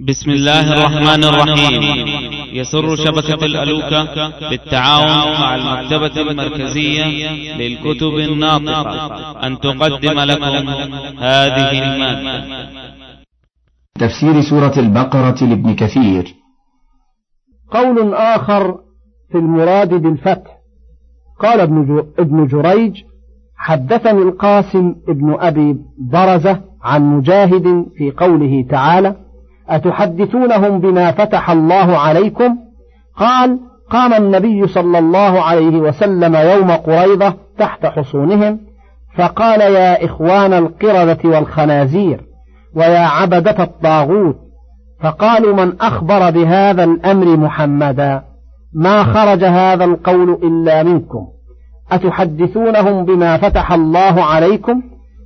بسم 0.00 0.30
الله 0.30 0.72
الرحمن 0.72 1.24
الرحيم. 1.24 2.06
يسر 2.52 2.96
شبكة 2.96 3.44
الألوكة 3.44 4.04
بالتعاون 4.50 5.40
مع 5.40 5.54
المكتبة 5.54 6.20
المركزية 6.20 7.04
للكتب 7.56 8.14
الناطقة. 8.14 9.46
أن 9.46 9.58
تقدم 9.58 10.20
لكم 10.20 10.68
هذه 11.18 11.70
المادة. 11.84 12.68
تفسير 13.94 14.40
سورة 14.40 14.78
البقرة 14.78 15.44
لابن 15.44 15.74
كثير. 15.74 16.34
قول 17.70 18.14
آخر 18.14 18.74
في 19.32 19.38
المراد 19.38 19.94
بالفتح. 19.94 20.50
قال 21.40 21.60
ابن 21.60 22.06
ابن 22.18 22.46
جريج 22.46 23.02
حدثني 23.56 24.22
القاسم 24.22 24.94
ابن 25.08 25.36
أبي 25.40 25.76
برزة 25.98 26.60
عن 26.82 27.02
مجاهد 27.02 27.86
في 27.96 28.10
قوله 28.10 28.66
تعالى 28.70 29.25
أتحدثونهم 29.68 30.80
بما 30.80 31.12
فتح 31.12 31.50
الله 31.50 31.98
عليكم؟ 31.98 32.56
قال 33.16 33.58
قام 33.90 34.12
النبي 34.14 34.66
صلى 34.66 34.98
الله 34.98 35.42
عليه 35.42 35.76
وسلم 35.76 36.36
يوم 36.36 36.70
قريضة 36.70 37.34
تحت 37.58 37.86
حصونهم 37.86 38.60
فقال 39.16 39.60
يا 39.60 40.04
إخوان 40.04 40.52
القردة 40.52 41.18
والخنازير 41.24 42.20
ويا 42.74 43.06
عبدة 43.06 43.62
الطاغوت 43.62 44.36
فقالوا 45.00 45.54
من 45.54 45.80
أخبر 45.80 46.30
بهذا 46.30 46.84
الأمر 46.84 47.36
محمدا؟ 47.36 48.22
ما 48.74 49.04
خرج 49.04 49.44
هذا 49.44 49.84
القول 49.84 50.30
إلا 50.30 50.82
منكم. 50.82 51.26
أتحدثونهم 51.92 53.04
بما 53.04 53.36
فتح 53.36 53.72
الله 53.72 54.24
عليكم؟ 54.24 54.82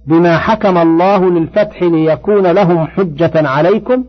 بما 0.06 0.38
حكم 0.38 0.78
الله 0.78 1.30
للفتح 1.30 1.82
ليكون 1.82 2.46
لهم 2.46 2.86
حجة 2.86 3.48
عليكم؟ 3.48 4.04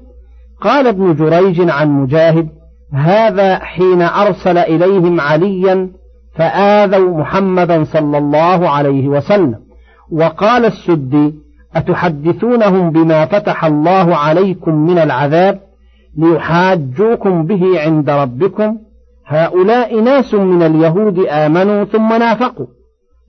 قال 0.62 0.88
ابن 0.88 1.16
جريج 1.16 1.70
عن 1.70 1.90
مجاهد 1.90 2.48
هذا 2.94 3.60
حين 3.60 4.02
أرسل 4.02 4.58
إليهم 4.58 5.22
عليا 5.22 5.90
فآذوا 6.36 7.18
محمدا 7.20 7.84
صلى 7.84 8.18
الله 8.18 8.70
عليه 8.70 9.08
وسلم. 9.08 9.56
وقال 10.12 10.66
السدي 10.66 11.34
أتحدثونهم 11.76 12.92
بما 12.92 13.26
فتح 13.26 13.66
الله 13.66 14.16
عليكم 14.16 14.76
من 14.76 14.98
العذاب 14.98 15.60
ليحاجوكم 16.18 17.46
به 17.46 17.82
عند 17.82 18.10
ربكم؟ 18.10 18.78
هؤلاء 19.26 20.02
ناس 20.02 20.34
من 20.34 20.64
اليهود 20.64 21.20
آمنوا 21.30 21.84
ثم 21.84 22.14
نافقوا 22.14 22.68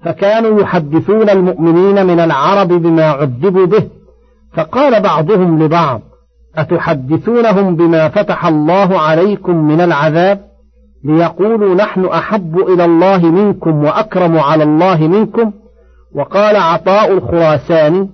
فكانوا 0.05 0.61
يحدثون 0.61 1.31
المؤمنين 1.31 2.07
من 2.07 2.21
العرب 2.21 2.69
بما 2.69 3.05
عذبوا 3.05 3.67
به. 3.67 3.89
فقال 4.55 5.01
بعضهم 5.01 5.63
لبعض 5.63 6.01
أتحدثونهم 6.57 7.77
بما 7.77 8.09
فتح 8.09 8.47
الله 8.47 8.99
عليكم 8.99 9.57
من 9.57 9.81
العذاب 9.81 10.41
ليقولوا 11.05 11.75
نحن 11.75 12.05
أحب 12.05 12.59
إلى 12.59 12.85
الله 12.85 13.31
منكم 13.31 13.85
وأكرم 13.85 14.39
على 14.39 14.65
الله 14.65 15.09
منكم؟ 15.09 15.53
وقال 16.15 16.57
عطاء 16.57 17.13
الخراساني 17.13 18.11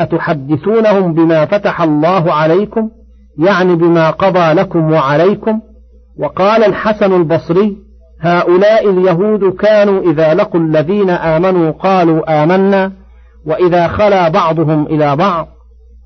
أتحدثونهم 0.00 1.14
بما 1.14 1.46
فتح 1.46 1.82
الله 1.82 2.32
عليكم؟ 2.32 2.90
يعني 3.38 3.76
بما 3.76 4.10
قضى 4.10 4.52
لكم 4.52 4.92
وعليكم؟ 4.92 5.60
وقال 6.18 6.64
الحسن 6.64 7.12
البصري 7.12 7.76
هؤلاء 8.20 8.90
اليهود 8.90 9.52
كانوا 9.52 10.02
إذا 10.02 10.34
لقوا 10.34 10.60
الذين 10.60 11.10
آمنوا 11.10 11.70
قالوا 11.70 12.44
آمنا 12.44 12.92
وإذا 13.46 13.88
خلا 13.88 14.28
بعضهم 14.28 14.86
إلى 14.86 15.16
بعض 15.16 15.48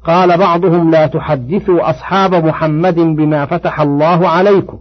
قال 0.05 0.39
بعضهم 0.39 0.91
لا 0.91 1.07
تحدثوا 1.07 1.91
أصحاب 1.91 2.35
محمد 2.35 2.95
بما 2.95 3.47
فتح 3.47 3.81
الله 3.81 4.29
عليكم 4.29 4.79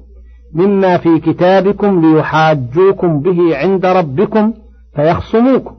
مما 0.53 0.97
في 0.97 1.19
كتابكم 1.19 2.01
ليحاجوكم 2.05 3.19
به 3.19 3.57
عند 3.57 3.85
ربكم 3.85 4.53
فيخصموكم. 4.95 5.75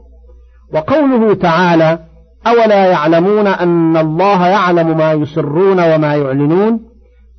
وقوله 0.75 1.35
تعالى 1.35 1.99
أولا 2.47 2.87
يعلمون 2.87 3.47
أن 3.47 3.97
الله 3.97 4.47
يعلم 4.47 4.97
ما 4.97 5.13
يسرون 5.13 5.95
وما 5.95 6.17
يعلنون؟ 6.17 6.81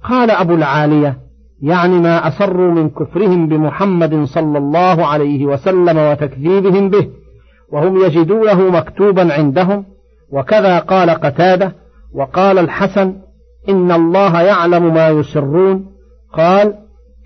قال 0.04 0.32
أبو 0.32 0.54
العالية 0.54 1.18
يعني 1.62 2.00
ما 2.00 2.28
أسروا 2.28 2.72
من 2.72 2.90
كفرهم 2.90 3.48
بمحمد 3.48 4.24
صلى 4.24 4.58
الله 4.58 5.06
عليه 5.06 5.46
وسلم 5.46 5.98
وتكذيبهم 5.98 6.90
به 6.90 7.10
وهم 7.72 8.06
يجدونه 8.06 8.70
مكتوبا 8.70 9.34
عندهم 9.34 9.86
وكذا 10.32 10.80
قال 10.80 11.10
قتادة 11.10 11.76
وقال 12.16 12.60
الحسن 12.60 13.14
إن 13.70 13.92
الله 13.92 14.42
يعلم 14.42 14.94
ما 14.94 15.10
يسرون. 15.10 15.86
قال 16.34 16.74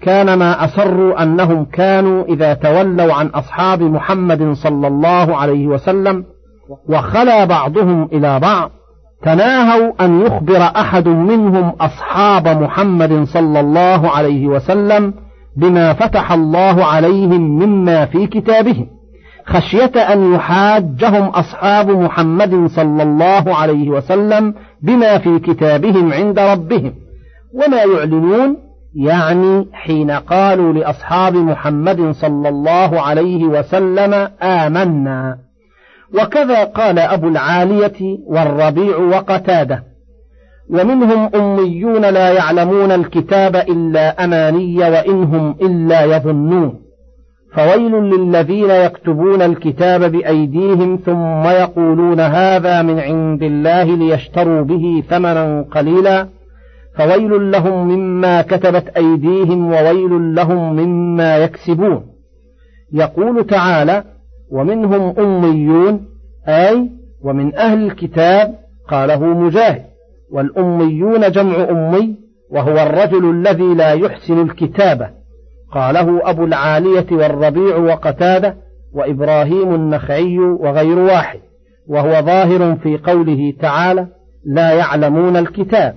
كان 0.01 0.33
ما 0.33 0.65
أسروا 0.65 1.23
أنهم 1.23 1.65
كانوا 1.65 2.23
إذا 2.23 2.53
تولوا 2.53 3.13
عن 3.13 3.27
أصحاب 3.27 3.81
محمد 3.81 4.51
صلى 4.53 4.87
الله 4.87 5.35
عليه 5.35 5.67
وسلم 5.67 6.23
وخلا 6.89 7.45
بعضهم 7.45 8.03
إلى 8.03 8.39
بعض 8.39 8.71
تناهوا 9.23 10.05
أن 10.05 10.21
يخبر 10.21 10.61
أحد 10.61 11.07
منهم 11.07 11.73
أصحاب 11.81 12.47
محمد 12.47 13.23
صلى 13.23 13.59
الله 13.59 14.09
عليه 14.09 14.47
وسلم 14.47 15.13
بما 15.57 15.93
فتح 15.93 16.31
الله 16.31 16.85
عليهم 16.85 17.41
مما 17.41 18.05
في 18.05 18.27
كتابهم. 18.27 18.87
خشية 19.49 20.13
أن 20.13 20.33
يحاجهم 20.33 21.23
أصحاب 21.23 21.89
محمد 21.89 22.67
صلى 22.67 23.03
الله 23.03 23.55
عليه 23.55 23.89
وسلم 23.89 24.53
بما 24.81 25.17
في 25.17 25.39
كتابهم 25.39 26.13
عند 26.13 26.39
ربهم. 26.39 26.93
وما 27.53 27.77
يعلنون 27.77 28.57
يعني 28.95 29.67
حين 29.73 30.11
قالوا 30.11 30.73
لأصحاب 30.73 31.35
محمد 31.35 32.11
صلى 32.11 32.49
الله 32.49 33.01
عليه 33.01 33.43
وسلم 33.43 34.13
آمنا. 34.41 35.37
وكذا 36.13 36.63
قال 36.63 36.99
أبو 36.99 37.27
العالية 37.27 38.17
والربيع 38.27 38.97
وقتاده. 38.97 39.83
ومنهم 40.69 41.29
أميون 41.35 42.01
لا 42.01 42.33
يعلمون 42.33 42.91
الكتاب 42.91 43.55
إلا 43.55 44.23
أماني 44.23 44.77
وإنهم 44.77 45.55
إلا 45.61 46.03
يظنون. 46.05 46.88
فويل 47.53 47.91
للذين 47.91 48.69
يكتبون 48.69 49.41
الكتاب 49.41 50.11
بأيديهم 50.11 50.99
ثم 51.05 51.43
يقولون 51.43 52.19
هذا 52.19 52.81
من 52.81 52.99
عند 52.99 53.43
الله 53.43 53.83
ليشتروا 53.83 54.61
به 54.61 55.03
ثمنا 55.09 55.65
قليلا. 55.71 56.27
فويل 56.95 57.51
لهم 57.51 57.87
مما 57.87 58.41
كتبت 58.41 58.87
أيديهم 58.97 59.73
وويل 59.73 60.35
لهم 60.35 60.75
مما 60.75 61.37
يكسبون. 61.37 62.05
يقول 62.93 63.47
تعالى 63.47 64.03
ومنهم 64.51 65.19
أميون 65.19 66.05
أي 66.47 66.89
ومن 67.23 67.55
أهل 67.55 67.85
الكتاب 67.85 68.55
قاله 68.87 69.25
مجاهد. 69.25 69.81
والأميون 70.31 71.31
جمع 71.31 71.69
أمي 71.69 72.15
وهو 72.51 72.77
الرجل 72.77 73.29
الذي 73.29 73.73
لا 73.73 73.93
يحسن 73.93 74.41
الكتابة. 74.41 75.18
قاله 75.71 76.29
أبو 76.29 76.43
العالية 76.43 77.05
والربيع 77.11 77.77
وقتادة 77.77 78.57
وإبراهيم 78.93 79.75
النخعي 79.75 80.39
وغير 80.39 80.99
واحد 80.99 81.39
وهو 81.87 82.21
ظاهر 82.21 82.75
في 82.75 82.97
قوله 82.97 83.53
تعالى 83.59 84.07
لا 84.45 84.71
يعلمون 84.71 85.37
الكتاب 85.37 85.95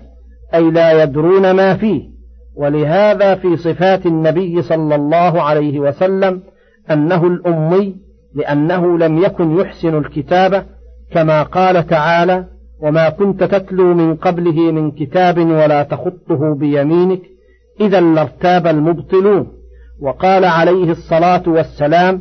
أي 0.54 0.70
لا 0.70 1.02
يدرون 1.02 1.50
ما 1.50 1.76
فيه. 1.76 2.12
ولهذا 2.56 3.34
في 3.34 3.56
صفات 3.56 4.06
النبي 4.06 4.62
صلى 4.62 4.94
الله 4.94 5.42
عليه 5.42 5.80
وسلم 5.80 6.42
أنه 6.90 7.26
الأمي 7.26 7.96
لأنه 8.34 8.98
لم 8.98 9.18
يكن 9.18 9.60
يحسن 9.60 9.98
الكتابة 9.98 10.64
كما 11.12 11.42
قال 11.42 11.86
تعالى 11.86 12.44
وما 12.82 13.08
كنت 13.10 13.44
تتلو 13.44 13.94
من 13.94 14.16
قبله 14.16 14.72
من 14.72 14.90
كتاب 14.90 15.38
ولا 15.38 15.82
تخطه 15.82 16.54
بيمينك 16.54 17.20
إذا 17.80 18.00
لارتاب 18.00 18.66
المبطلون. 18.66 19.61
وقال 20.02 20.44
عليه 20.44 20.90
الصلاة 20.90 21.42
والسلام 21.46 22.20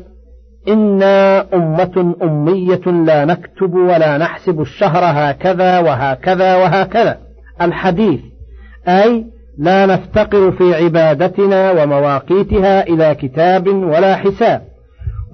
إنا 0.67 1.45
أمة 1.53 2.15
أمية 2.23 2.91
لا 3.05 3.25
نكتب 3.25 3.73
ولا 3.73 4.17
نحسب 4.17 4.61
الشهر 4.61 5.03
هكذا 5.03 5.79
وهكذا 5.79 6.55
وهكذا. 6.55 7.17
الحديث 7.61 8.19
أي 8.87 9.25
لا 9.57 9.85
نفتقر 9.85 10.51
في 10.51 10.75
عبادتنا 10.75 11.71
ومواقيتها 11.71 12.87
إلى 12.87 13.15
كتاب 13.15 13.67
ولا 13.67 14.15
حساب. 14.15 14.61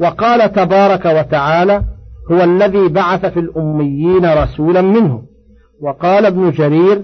وقال 0.01 0.51
تبارك 0.51 1.05
وتعالى 1.05 1.83
هو 2.31 2.43
الذي 2.43 2.87
بعث 2.87 3.25
في 3.25 3.39
الأميين 3.39 4.25
رسولا 4.25 4.81
منهم. 4.81 5.25
وقال 5.81 6.25
ابن 6.25 6.51
جرير 6.51 7.03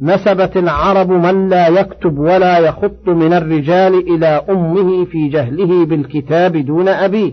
نسبت 0.00 0.56
العرب 0.56 1.10
من 1.10 1.48
لا 1.48 1.68
يكتب 1.68 2.18
ولا 2.18 2.58
يخط 2.58 3.08
من 3.08 3.32
الرجال 3.32 3.94
إلى 3.94 4.44
أمه 4.50 5.04
في 5.04 5.28
جهله 5.28 5.86
بالكتاب 5.86 6.56
دون 6.56 6.88
أبيه. 6.88 7.32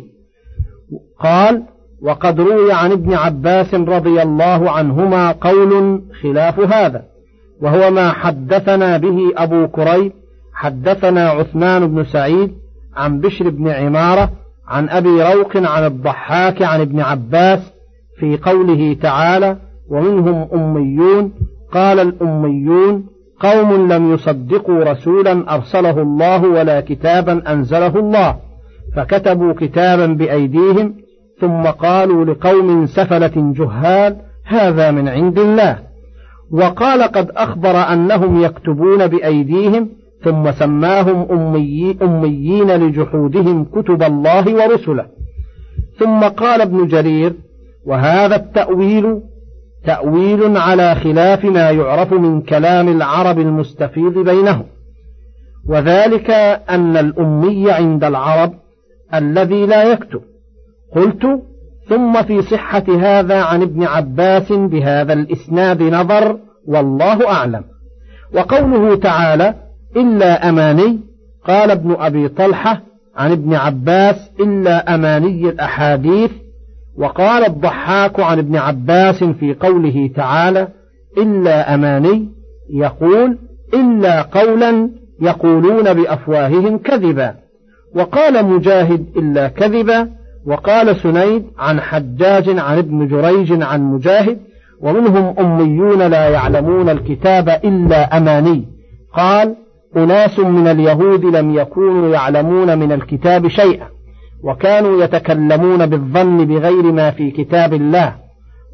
قال 1.19 1.63
وقد 2.01 2.41
روي 2.41 2.73
عن 2.73 2.91
ابن 2.91 3.13
عباس 3.13 3.73
رضي 3.73 4.21
الله 4.21 4.71
عنهما 4.71 5.31
قول 5.31 6.01
خلاف 6.21 6.59
هذا 6.59 7.03
وهو 7.61 7.91
ما 7.91 8.11
حدثنا 8.11 8.97
به 8.97 9.17
أبو 9.37 9.67
كريب 9.67 10.11
حدثنا 10.53 11.29
عثمان 11.29 11.87
بن 11.87 12.03
سعيد 12.03 12.51
عن 12.95 13.19
بشر 13.19 13.49
بن 13.49 13.67
عمارة 13.67 14.31
عن 14.67 14.89
أبي 14.89 15.23
روق 15.23 15.57
عن 15.57 15.85
الضحاك 15.85 16.61
عن 16.61 16.81
ابن 16.81 16.99
عباس 16.99 17.59
في 18.19 18.37
قوله 18.37 18.97
تعالى 19.01 19.57
ومنهم 19.89 20.47
أميون 20.53 21.31
قال 21.75 21.99
الأميون 21.99 23.05
قوم 23.39 23.91
لم 23.91 24.13
يصدقوا 24.13 24.83
رسولا 24.83 25.55
أرسله 25.55 26.01
الله 26.01 26.47
ولا 26.47 26.81
كتابا 26.81 27.51
أنزله 27.53 27.99
الله 27.99 28.35
فكتبوا 28.95 29.53
كتابا 29.53 30.05
بأيديهم 30.05 30.93
ثم 31.41 31.63
قالوا 31.63 32.25
لقوم 32.25 32.85
سفلة 32.85 33.53
جهال 33.57 34.17
هذا 34.45 34.91
من 34.91 35.07
عند 35.07 35.39
الله 35.39 35.79
وقال 36.51 37.03
قد 37.03 37.31
أخبر 37.31 37.75
أنهم 37.93 38.43
يكتبون 38.43 39.07
بأيديهم 39.07 39.89
ثم 40.23 40.51
سماهم 40.51 41.27
أمي 41.31 41.97
أميين 42.01 42.71
لجحودهم 42.71 43.65
كتب 43.65 44.03
الله 44.03 44.55
ورسله 44.55 45.05
ثم 45.99 46.19
قال 46.19 46.61
ابن 46.61 46.87
جرير 46.87 47.33
وهذا 47.85 48.35
التأويل 48.35 49.21
تأويل 49.85 50.57
على 50.57 50.95
خلاف 50.95 51.45
ما 51.45 51.69
يعرف 51.69 52.13
من 52.13 52.41
كلام 52.41 52.87
العرب 52.87 53.39
المستفيض 53.39 54.17
بينهم. 54.19 54.65
وذلك 55.69 56.31
أن 56.69 56.97
الأمي 56.97 57.71
عند 57.71 58.03
العرب 58.03 58.53
الذي 59.13 59.65
لا 59.65 59.83
يكتب. 59.83 60.21
قلت 60.95 61.41
ثم 61.89 62.23
في 62.23 62.41
صحة 62.41 62.83
هذا 62.99 63.41
عن 63.41 63.61
ابن 63.61 63.83
عباس 63.83 64.51
بهذا 64.51 65.13
الإسناد 65.13 65.81
نظر 65.81 66.37
والله 66.67 67.31
أعلم. 67.31 67.63
وقوله 68.33 68.95
تعالى 68.95 69.53
إلا 69.95 70.49
أماني 70.49 70.99
قال 71.47 71.71
ابن 71.71 71.95
أبي 71.99 72.27
طلحة 72.27 72.81
عن 73.15 73.31
ابن 73.31 73.53
عباس 73.53 74.15
إلا 74.39 74.95
أماني 74.95 75.49
الأحاديث 75.49 76.31
وقال 76.97 77.45
الضحاك 77.45 78.19
عن 78.19 78.39
ابن 78.39 78.55
عباس 78.55 79.23
في 79.23 79.53
قوله 79.53 80.09
تعالى 80.15 80.67
إلا 81.17 81.73
أماني 81.73 82.29
يقول 82.73 83.37
إلا 83.73 84.21
قولا 84.21 84.89
يقولون 85.21 85.93
بأفواههم 85.93 86.77
كذبا. 86.77 87.35
وقال 87.95 88.45
مجاهد 88.45 89.05
إلا 89.17 89.47
كذبا. 89.47 90.09
وقال 90.45 90.95
سنيد 90.95 91.45
عن 91.59 91.81
حجاج 91.81 92.59
عن 92.59 92.77
ابن 92.77 93.07
جريج 93.07 93.63
عن 93.63 93.83
مجاهد. 93.83 94.37
ومنهم 94.81 95.35
أميون 95.39 96.01
لا 96.01 96.29
يعلمون 96.29 96.89
الكتاب 96.89 97.49
إلا 97.49 98.17
أماني. 98.17 98.65
قال 99.13 99.55
أناس 99.97 100.39
من 100.39 100.67
اليهود 100.67 101.25
لم 101.25 101.55
يكونوا 101.55 102.13
يعلمون 102.13 102.77
من 102.77 102.91
الكتاب 102.91 103.47
شيئا. 103.47 103.94
وكانوا 104.43 105.03
يتكلمون 105.03 105.85
بالظن 105.85 106.45
بغير 106.45 106.91
ما 106.91 107.11
في 107.11 107.31
كتاب 107.31 107.73
الله 107.73 108.15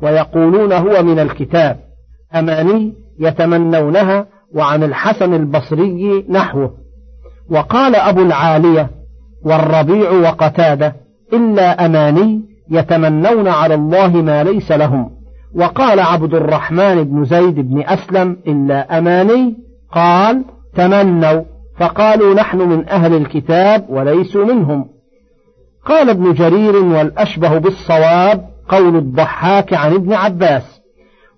ويقولون 0.01 0.73
هو 0.73 1.03
من 1.03 1.19
الكتاب 1.19 1.79
أماني 2.35 2.93
يتمنونها 3.19 4.27
وعن 4.55 4.83
الحسن 4.83 5.33
البصري 5.33 6.25
نحوه. 6.29 6.73
وقال 7.49 7.95
أبو 7.95 8.21
العالية 8.21 8.89
والربيع 9.45 10.11
وقتادة 10.11 10.95
إلا 11.33 11.85
أماني 11.85 12.41
يتمنون 12.69 13.47
على 13.47 13.73
الله 13.73 14.07
ما 14.07 14.43
ليس 14.43 14.71
لهم 14.71 15.09
وقال 15.55 15.99
عبد 15.99 16.33
الرحمن 16.33 17.03
بن 17.03 17.25
زيد 17.25 17.55
بن 17.55 17.83
أسلم 17.87 18.37
إلا 18.47 18.97
أماني 18.97 19.57
قال 19.91 20.43
تمنوا 20.75 21.43
فقالوا 21.77 22.33
نحن 22.33 22.57
من 22.57 22.89
أهل 22.89 23.13
الكتاب 23.13 23.85
وليسوا 23.89 24.45
منهم 24.45 24.85
قال 25.85 26.09
ابن 26.09 26.33
جرير 26.33 26.75
والأشبه 26.75 27.57
بالصواب 27.57 28.45
قول 28.69 28.95
الضحاك 28.95 29.73
عن 29.73 29.93
ابن 29.93 30.13
عباس. 30.13 30.81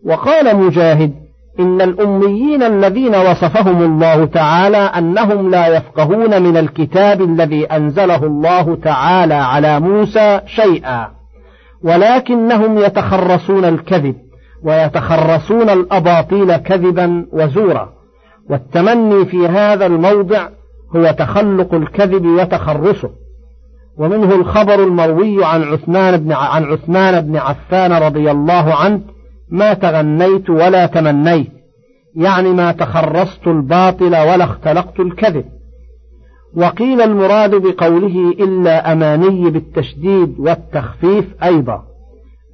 وقال 0.05 0.57
مجاهد 0.57 1.13
إن 1.59 1.81
الأميين 1.81 2.63
الذين 2.63 3.15
وصفهم 3.15 3.81
الله 3.81 4.25
تعالى 4.25 4.77
أنهم 4.77 5.49
لا 5.49 5.67
يفقهون 5.67 6.43
من 6.43 6.57
الكتاب 6.57 7.21
الذي 7.21 7.65
أنزله 7.65 8.23
الله 8.23 8.75
تعالى 8.75 9.33
على 9.33 9.79
موسى 9.79 10.41
شيئا 10.45 11.07
ولكنهم 11.83 12.77
يتخرصون 12.77 13.65
الكذب 13.65 14.15
ويتخرصون 14.63 15.69
الأباطيل 15.69 16.57
كذبا 16.57 17.25
وزورا. 17.33 17.89
والتمني 18.49 19.25
في 19.25 19.47
هذا 19.47 19.85
الموضع 19.85 20.47
هو 20.95 21.11
تخلق 21.11 21.73
الكذب 21.73 22.25
وتخرصه. 22.25 23.09
ومنه 23.97 24.35
الخبر 24.35 24.83
المروي 24.83 25.45
عن 25.45 25.63
عثمان 25.63 26.17
بن 26.17 26.31
عن 26.31 26.63
عثمان 26.63 27.21
بن 27.21 27.37
عفان 27.37 27.93
رضي 27.93 28.31
الله 28.31 28.73
عنه 28.73 29.01
ما 29.49 29.73
تغنيت 29.73 30.49
ولا 30.49 30.85
تمنيت 30.85 31.51
يعني 32.15 32.49
ما 32.49 32.71
تخرصت 32.71 33.47
الباطل 33.47 34.05
ولا 34.05 34.43
اختلقت 34.43 34.99
الكذب. 34.99 35.45
وقيل 36.55 37.01
المراد 37.01 37.55
بقوله 37.55 38.29
إلا 38.39 38.91
أماني 38.91 39.49
بالتشديد 39.49 40.35
والتخفيف 40.39 41.43
أيضا 41.43 41.83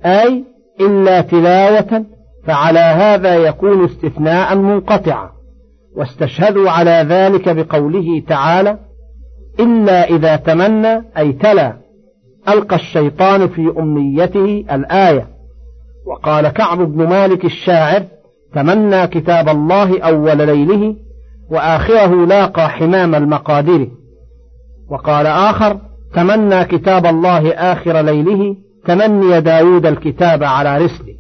أي 0.06 0.44
إلا 0.82 1.22
تلاوة 1.22 2.06
فعلى 2.46 2.80
هذا 2.80 3.36
يكون 3.36 3.86
استثناء 3.86 4.56
منقطعا. 4.56 5.30
واستشهدوا 5.96 6.70
على 6.70 7.06
ذلك 7.10 7.50
بقوله 7.50 8.24
تعالى 8.28 8.78
إلا 9.60 10.10
إذا 10.10 10.36
تمنى 10.36 11.04
أي 11.18 11.34
تلا 11.34 11.74
ألقى 12.50 12.76
الشيطان 12.76 13.48
في 13.48 13.74
أمنيته 13.78 14.66
الآية. 14.72 15.28
وقال 16.06 16.48
كعب 16.48 16.78
بن 16.78 17.08
مالك 17.10 17.46
الشاعر 17.46 18.04
تمنى 18.54 19.08
كتاب 19.08 19.50
الله 19.50 20.02
أول 20.02 20.38
ليله 20.38 20.96
وآخره 21.52 22.26
لاقى 22.26 22.70
حمام 22.70 23.16
المقادير. 23.16 23.90
وقال 24.90 25.28
آخر 25.28 25.78
تمنى 26.14 26.66
كتاب 26.66 27.06
الله 27.06 27.52
آخر 27.52 28.02
ليله 28.02 28.56
تمني 28.86 29.42
داود 29.42 29.86
الكتاب 29.86 30.44
على 30.44 30.78
رسله. 30.78 31.16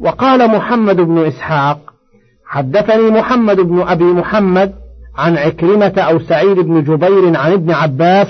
وقال 0.00 0.48
محمد 0.50 0.96
بن 0.96 1.18
إسحاق 1.18 1.78
حدثني 2.46 3.10
محمد 3.10 3.60
بن 3.60 3.80
أبي 3.80 4.04
محمد 4.04 4.74
عن 5.16 5.36
عكرمة 5.36 5.92
أو 5.98 6.18
سعيد 6.18 6.58
بن 6.58 6.82
جبير 6.82 7.36
عن 7.36 7.52
ابن 7.52 7.70
عباس 7.70 8.28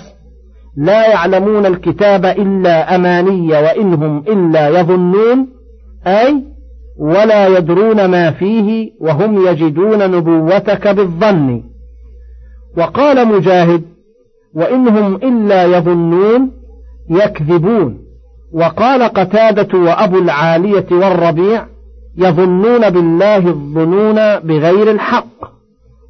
لا 0.76 1.06
يعلمون 1.10 1.66
الكتاب 1.66 2.24
إلا 2.24 2.96
أماني 2.96 3.48
وإنهم 3.48 4.18
إلا 4.18 4.80
يظنون 4.80 5.46
أي 6.06 6.42
ولا 6.98 7.46
يدرون 7.46 8.04
ما 8.04 8.30
فيه 8.30 8.90
وهم 9.00 9.46
يجدون 9.46 10.10
نبوتك 10.10 10.88
بالظن. 10.88 11.62
وقال 12.76 13.28
مجاهد 13.28 13.82
وإنهم 14.54 15.14
إلا 15.14 15.64
يظنون 15.64 16.50
يكذبون. 17.10 17.98
وقال 18.52 19.02
قتادة 19.02 19.78
وأبو 19.78 20.18
العالية 20.18 20.86
والربيع 20.90 21.66
يظنون 22.16 22.90
بالله 22.90 23.36
الظنون 23.36 24.38
بغير 24.38 24.90
الحق. 24.90 25.59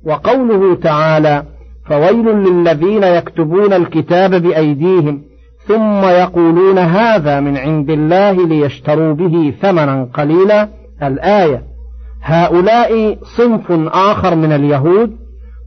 وقوله 0.07 0.75
تعالى 0.75 1.43
فويل 1.87 2.27
للذين 2.27 3.03
يكتبون 3.03 3.73
الكتاب 3.73 4.35
بأيديهم 4.35 5.23
ثم 5.67 6.05
يقولون 6.05 6.79
هذا 6.79 7.41
من 7.41 7.57
عند 7.57 7.91
الله 7.91 8.47
ليشتروا 8.47 9.15
به 9.15 9.55
ثمنا 9.63 10.09
قليلا. 10.15 10.69
الآية 11.03 11.63
هؤلاء 12.23 13.19
صنف 13.37 13.73
آخر 13.95 14.35
من 14.35 14.53
اليهود 14.53 15.17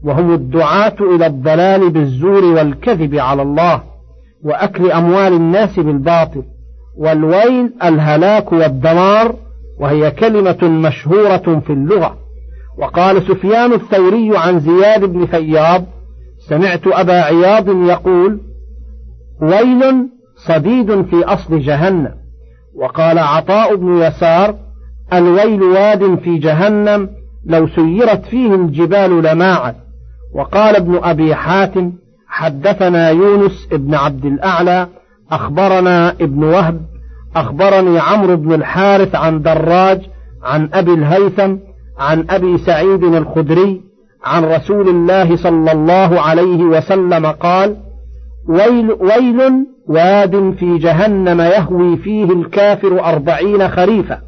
وهم 0.04 0.34
الدعاة 0.34 0.94
إلى 1.00 1.26
الضلال 1.26 1.90
بالزور 1.90 2.44
والكذب 2.44 3.14
على 3.14 3.42
الله 3.42 3.82
وأكل 4.44 4.90
أموال 4.90 5.32
الناس 5.32 5.80
بالباطل 5.80 6.42
والويل 6.98 7.72
الهلاك 7.84 8.52
والدمار 8.52 9.34
وهي 9.80 10.10
كلمة 10.10 10.58
مشهورة 10.62 11.62
في 11.66 11.72
اللغة. 11.72 12.23
وقال 12.78 13.22
سفيان 13.22 13.72
الثوري 13.72 14.36
عن 14.36 14.60
زياد 14.60 15.04
بن 15.04 15.26
فياض 15.26 15.84
سمعت 16.48 16.86
أبا 16.86 17.20
عياض 17.20 17.68
يقول 17.68 18.40
ويل 19.42 20.08
صديد 20.36 21.02
في 21.02 21.24
أصل 21.24 21.60
جهنم. 21.60 22.14
وقال 22.74 23.18
عطاء 23.18 23.74
بن 23.74 23.98
يسار 23.98 24.54
الويل 25.12 25.62
واد 25.62 26.18
في 26.18 26.38
جهنم 26.38 27.08
لو 27.46 27.68
سيرت 27.68 28.24
فيه 28.24 28.54
الجبال 28.54 29.22
لماعت 29.22 29.76
وقال 30.34 30.76
ابن 30.76 31.00
أبي 31.02 31.34
حاتم 31.34 31.92
حدثنا 32.28 33.10
يونس 33.10 33.68
ابن 33.72 33.94
عبد 33.94 34.24
الأعلى 34.24 34.88
أخبرنا 35.30 36.10
ابن 36.10 36.44
وهب 36.44 36.80
أخبرني 37.36 37.98
عمرو 37.98 38.36
بن 38.36 38.54
الحارث 38.54 39.14
عن 39.14 39.42
دراج 39.42 40.00
عن 40.42 40.68
أبي 40.72 40.94
الهيثم 40.94 41.56
عن 41.98 42.26
أبي 42.30 42.58
سعيد 42.58 43.04
الخدري 43.04 43.80
عن 44.24 44.44
رسول 44.44 44.88
الله 44.88 45.36
صلى 45.36 45.72
الله 45.72 46.20
عليه 46.20 46.64
وسلم 46.64 47.26
قال 47.26 47.76
ويل, 48.48 48.92
ويل 48.92 49.66
واد 49.88 50.54
في 50.58 50.78
جهنم 50.78 51.40
يهوي 51.40 51.96
فيه 51.96 52.24
الكافر 52.24 53.04
أربعين 53.04 53.68
خريفا 53.68 54.18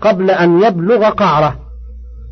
قبل 0.00 0.30
أن 0.30 0.62
يبلغ 0.62 1.08
قعره. 1.08 1.56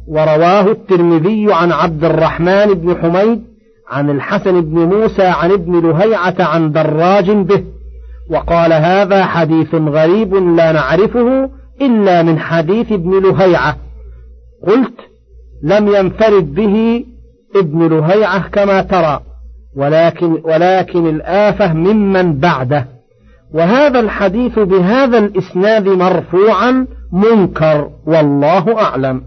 ورواه 0.09 0.71
الترمذي 0.71 1.53
عن 1.53 1.73
عبد 1.73 2.05
الرحمن 2.05 2.75
بن 2.75 2.97
حميد 3.03 3.43
عن 3.91 4.11
الحسن 4.11 4.61
بن 4.61 4.79
موسى 4.79 5.27
عن 5.27 5.51
ابن 5.51 5.81
لهيعة 5.81 6.35
عن 6.39 6.73
دراج 6.73 7.31
به 7.31 7.65
وقال 8.31 8.73
هذا 8.73 9.25
حديث 9.25 9.75
غريب 9.75 10.35
لا 10.35 10.73
نعرفه 10.73 11.51
إلا 11.81 12.23
من 12.23 12.39
حديث 12.39 12.93
ابن 12.93 13.23
لهيعة. 13.23 13.77
قلت 14.67 15.00
لم 15.62 15.88
ينفرد 15.88 16.55
به 16.55 17.05
ابن 17.57 17.88
لهيعة 17.88 18.49
كما 18.49 18.83
ترى 18.83 19.21
ولكن 19.77 20.41
ولكن 20.45 21.07
الآفة 21.07 21.73
ممن 21.73 22.38
بعده. 22.38 22.87
وهذا 23.55 24.00
الحديث 24.00 24.59
بهذا 24.59 25.19
الإسناد 25.19 25.88
مرفوعا 25.88 26.87
منكر 27.12 27.91
والله 28.07 28.83
أعلم. 28.83 29.23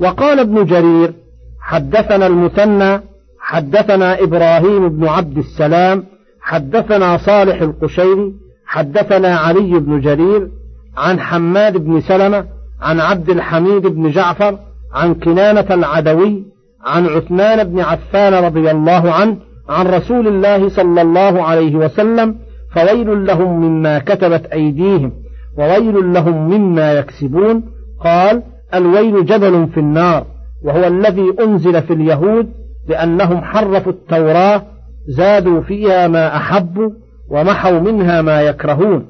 وقال 0.00 0.40
ابن 0.40 0.64
جرير 0.64 1.14
حدثنا 1.60 2.26
المثنى 2.26 3.00
حدثنا 3.40 4.22
إبراهيم 4.22 4.88
بن 4.88 5.06
عبد 5.06 5.38
السلام 5.38 6.04
حدثنا 6.40 7.16
صالح 7.16 7.62
القشيري 7.62 8.34
حدثنا 8.66 9.36
علي 9.36 9.78
بن 9.80 10.00
جرير 10.00 10.48
عن 10.96 11.20
حماد 11.20 11.76
بن 11.76 12.00
سلمة 12.00 12.44
عن 12.84 13.00
عبد 13.00 13.30
الحميد 13.30 13.86
بن 13.86 14.10
جعفر 14.10 14.58
عن 14.94 15.14
كنانة 15.14 15.66
العدوي 15.70 16.44
عن 16.84 17.06
عثمان 17.06 17.64
بن 17.64 17.80
عفان 17.80 18.34
رضي 18.34 18.70
الله 18.70 19.12
عنه 19.12 19.36
عن 19.68 19.86
رسول 19.86 20.28
الله 20.28 20.68
صلى 20.68 21.02
الله 21.02 21.42
عليه 21.42 21.76
وسلم 21.76 22.36
فويل 22.74 23.26
لهم 23.26 23.60
مما 23.60 23.98
كتبت 23.98 24.46
أيديهم 24.46 25.12
وويل 25.58 26.12
لهم 26.12 26.50
مما 26.50 26.92
يكسبون. 26.92 27.62
قال 28.00 28.42
الويل 28.74 29.26
جبل 29.26 29.68
في 29.74 29.80
النار 29.80 30.26
وهو 30.64 30.86
الذي 30.86 31.34
أنزل 31.40 31.82
في 31.82 31.92
اليهود 31.92 32.48
لأنهم 32.88 33.44
حرفوا 33.44 33.92
التوراة 33.92 34.62
زادوا 35.08 35.60
فيها 35.60 36.08
ما 36.08 36.36
أحبوا 36.36 36.90
ومحوا 37.30 37.80
منها 37.80 38.22
ما 38.22 38.42
يكرهون. 38.42 39.06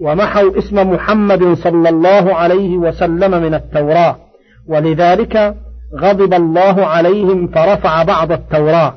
ومحوا 0.00 0.58
اسم 0.58 0.90
محمد 0.90 1.54
صلى 1.54 1.88
الله 1.88 2.34
عليه 2.34 2.76
وسلم 2.76 3.42
من 3.42 3.54
التوراة. 3.54 4.16
ولذلك 4.68 5.54
غضب 5.96 6.34
الله 6.34 6.86
عليهم 6.86 7.48
فرفع 7.48 8.02
بعض 8.02 8.32
التوراة. 8.32 8.94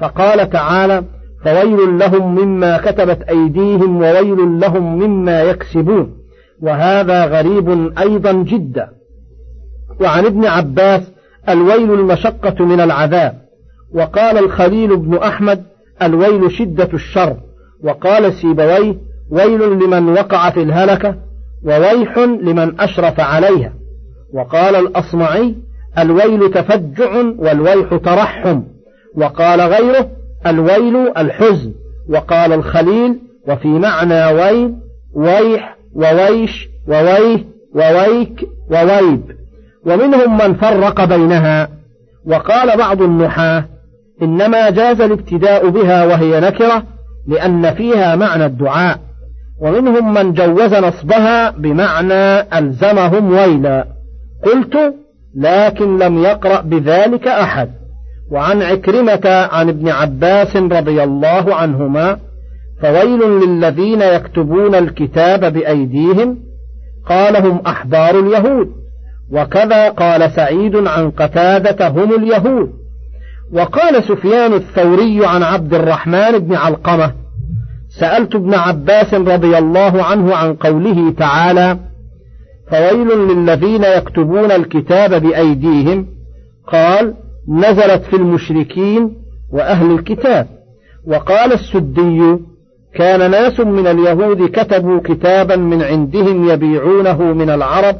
فقال 0.00 0.50
تعالى 0.50 1.02
فويل 1.44 1.98
لهم 1.98 2.34
مما 2.34 2.78
كتبت 2.78 3.22
أيديهم 3.22 3.96
وويل 3.96 4.60
لهم 4.60 4.98
مما 4.98 5.42
يكسبون. 5.42 6.16
وهذا 6.62 7.24
غريب 7.24 7.92
أيضا 7.98 8.32
جدا. 8.32 8.88
وعن 10.00 10.24
ابن 10.24 10.44
عباس 10.44 11.12
الويل 11.48 11.92
المشقة 11.92 12.64
من 12.64 12.80
العذاب. 12.80 13.34
وقال 13.94 14.38
الخليل 14.38 14.96
بن 14.96 15.16
أحمد 15.16 15.62
الويل 16.02 16.52
شدة 16.52 16.88
الشر. 16.94 17.36
وقال 17.84 18.32
سيبويه 18.32 19.13
ويل 19.30 19.60
لمن 19.60 20.08
وقع 20.08 20.50
في 20.50 20.62
الهلكة 20.62 21.16
وويح 21.64 22.18
لمن 22.18 22.80
أشرف 22.80 23.20
عليها. 23.20 23.72
وقال 24.34 24.76
الأصمعي 24.76 25.54
الويل 25.98 26.50
تفجع 26.50 27.22
والويح 27.38 27.94
ترحم. 28.04 28.60
وقال 29.16 29.60
غيره 29.60 30.10
الويل 30.46 30.96
الحزن. 31.16 31.72
وقال 32.08 32.52
الخليل 32.52 33.18
وفي 33.48 33.68
معنى 33.68 34.26
ويل 34.26 34.74
ويح 35.14 35.76
وويش 35.94 36.68
وويه 36.88 37.44
وويك 37.74 38.48
وويب. 38.70 39.22
ومنهم 39.86 40.38
من 40.38 40.54
فرق 40.54 41.04
بينها. 41.04 41.68
وقال 42.26 42.78
بعض 42.78 43.02
النحاة 43.02 43.64
إنما 44.22 44.70
جاز 44.70 45.00
الابتداء 45.00 45.68
بها 45.68 46.04
وهي 46.04 46.40
نكرة 46.40 46.82
لأن 47.26 47.74
فيها 47.74 48.16
معنى 48.16 48.46
الدعاء. 48.46 48.98
ومنهم 49.60 50.14
من 50.14 50.32
جوز 50.32 50.74
نصبها 50.74 51.50
بمعنى 51.50 52.40
ألزمهم 52.58 53.32
ويلا. 53.32 53.86
قلت 54.44 54.94
لكن 55.36 55.98
لم 55.98 56.18
يقرأ 56.18 56.60
بذلك 56.60 57.28
أحد. 57.28 57.70
وعن 58.30 58.62
عكرمة 58.62 59.48
عن 59.52 59.68
ابن 59.68 59.88
عباس 59.88 60.56
رضي 60.56 61.02
الله 61.02 61.54
عنهما 61.54 62.18
فويل 62.82 63.20
للذين 63.20 64.02
يكتبون 64.02 64.74
الكتاب 64.74 65.52
بأيديهم 65.52 66.38
قال 67.08 67.36
هم 67.36 67.60
أحبار 67.66 68.18
اليهود. 68.18 68.68
وكذا 69.32 69.88
قال 69.88 70.30
سعيد 70.30 70.76
عن 70.76 71.10
قتادة 71.10 71.88
هم 71.88 72.14
اليهود. 72.14 72.70
وقال 73.52 74.04
سفيان 74.04 74.52
الثوري 74.52 75.26
عن 75.26 75.42
عبد 75.42 75.74
الرحمن 75.74 76.38
بن 76.38 76.54
علقمة 76.54 77.23
سألت 78.00 78.34
ابن 78.34 78.54
عباس 78.54 79.14
رضي 79.14 79.58
الله 79.58 80.02
عنه 80.02 80.36
عن 80.36 80.54
قوله 80.54 81.10
تعالى 81.10 81.78
فويل 82.70 83.08
للذين 83.08 83.84
يكتبون 83.84 84.50
الكتاب 84.50 85.22
بأيديهم. 85.22 86.06
قال 86.66 87.14
نزلت 87.48 88.02
في 88.02 88.16
المشركين 88.16 89.16
وأهل 89.52 89.90
الكتاب. 89.90 90.46
وقال 91.06 91.52
السدي 91.52 92.38
كان 92.94 93.30
ناس 93.30 93.60
من 93.60 93.86
اليهود 93.86 94.50
كتبوا 94.50 95.00
كتابا 95.04 95.56
من 95.56 95.82
عندهم 95.82 96.48
يبيعونه 96.48 97.22
من 97.22 97.50
العرب 97.50 97.96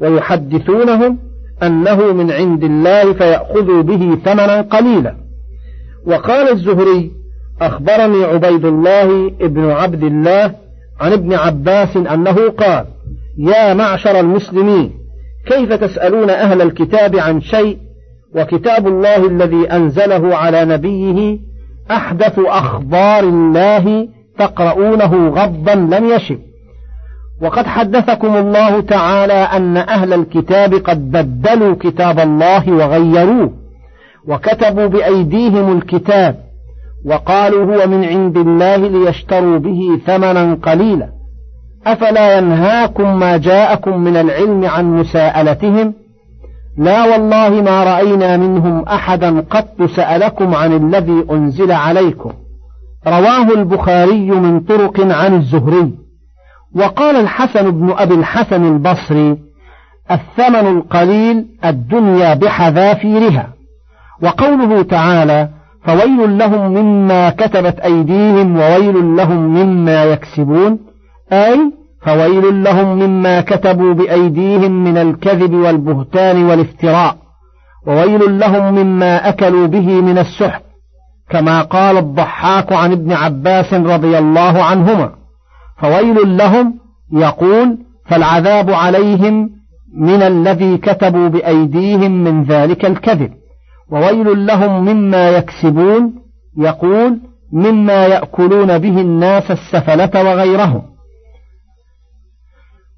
ويحدثونهم 0.00 1.18
أنه 1.62 2.12
من 2.12 2.30
عند 2.30 2.64
الله 2.64 3.12
فيأخذوا 3.12 3.82
به 3.82 4.18
ثمنا 4.24 4.60
قليلا. 4.60 5.14
وقال 6.06 6.52
الزهري 6.52 7.17
أخبرني 7.60 8.24
عبيد 8.24 8.64
الله 8.64 9.32
ابن 9.40 9.70
عبد 9.70 10.04
الله 10.04 10.54
عن 11.00 11.12
ابن 11.12 11.34
عباس 11.34 11.96
أنه 11.96 12.50
قال 12.50 12.84
يا 13.38 13.74
معشر 13.74 14.20
المسلمين 14.20 14.92
كيف 15.46 15.72
تسألون 15.72 16.30
أهل 16.30 16.62
الكتاب 16.62 17.16
عن 17.16 17.40
شيء؟ 17.40 17.78
وكتاب 18.34 18.86
الله 18.86 19.26
الذي 19.26 19.72
أنزله 19.72 20.36
على 20.36 20.64
نبيه 20.64 21.38
أحدث 21.90 22.38
أخبار 22.38 23.24
الله 23.24 24.08
تقرؤونه 24.38 25.28
غضا 25.28 25.74
لم 25.74 26.08
يشب 26.10 26.38
وقد 27.42 27.66
حدثكم 27.66 28.36
الله 28.36 28.80
تعالى 28.80 29.32
أن 29.32 29.76
أهل 29.76 30.12
الكتاب 30.12 30.74
قد 30.74 31.10
بدلوا 31.10 31.76
كتاب 31.80 32.20
الله 32.20 32.72
وغيروه 32.72 33.52
وكتبوا 34.28 34.86
بأيديهم 34.86 35.78
الكتاب 35.78 36.47
وقالوا 37.06 37.64
هو 37.64 37.86
من 37.86 38.04
عند 38.04 38.36
الله 38.36 38.76
ليشتروا 38.76 39.58
به 39.58 40.00
ثمنا 40.06 40.58
قليلا. 40.62 41.08
أفلا 41.86 42.38
ينهاكم 42.38 43.18
ما 43.18 43.36
جاءكم 43.36 43.98
من 43.98 44.16
العلم 44.16 44.64
عن 44.64 44.96
مساءلتهم؟ 44.96 45.94
لا 46.78 47.04
والله 47.04 47.48
ما 47.48 47.84
رأينا 47.84 48.36
منهم 48.36 48.82
أحدا 48.82 49.40
قط 49.40 49.82
سألكم 49.96 50.54
عن 50.54 50.76
الذي 50.76 51.24
أنزل 51.30 51.72
عليكم. 51.72 52.32
رواه 53.06 53.52
البخاري 53.52 54.30
من 54.30 54.60
طرق 54.60 55.00
عن 55.00 55.34
الزهري. 55.34 55.92
وقال 56.76 57.16
الحسن 57.16 57.70
بن 57.70 57.94
أبي 57.98 58.14
الحسن 58.14 58.64
البصري 58.74 59.38
الثمن 60.10 60.76
القليل 60.76 61.46
الدنيا 61.64 62.34
بحذافيرها. 62.34 63.48
وقوله 64.22 64.82
تعالى 64.82 65.48
فويل 65.88 66.38
لهم 66.38 66.72
مما 66.72 67.30
كتبت 67.30 67.80
أيديهم 67.80 68.56
وويل 68.56 69.16
لهم 69.16 69.38
مما 69.38 70.04
يكسبون. 70.04 70.78
أي 71.32 71.72
فويل 72.02 72.64
لهم 72.64 72.98
مما 72.98 73.40
كتبوا 73.40 73.92
بأيديهم 73.94 74.84
من 74.84 74.96
الكذب 74.96 75.54
والبهتان 75.54 76.44
والافتراء 76.44 77.16
وويل 77.86 78.38
لهم 78.38 78.74
مما 78.74 79.28
أكلوا 79.28 79.66
به 79.66 80.00
من 80.00 80.18
السحت 80.18 80.62
كما 81.30 81.62
قال 81.62 81.96
الضحاك 81.96 82.72
عن 82.72 82.92
ابن 82.92 83.12
عباس 83.12 83.74
رضي 83.74 84.18
الله 84.18 84.62
عنهما. 84.62 85.10
فويل 85.80 86.36
لهم 86.36 86.74
يقول 87.12 87.78
فالعذاب 88.06 88.70
عليهم 88.70 89.50
من 89.94 90.22
الذي 90.22 90.76
كتبوا 90.78 91.28
بأيديهم 91.28 92.24
من 92.24 92.44
ذلك 92.44 92.84
الكذب. 92.84 93.30
وويل 93.90 94.46
لهم 94.46 94.84
مما 94.84 95.30
يكسبون 95.30 96.14
يقول 96.56 97.20
مما 97.52 98.06
يأكلون 98.06 98.78
به 98.78 99.00
الناس 99.00 99.50
السفلة 99.50 100.10
وغيرهم. 100.24 100.82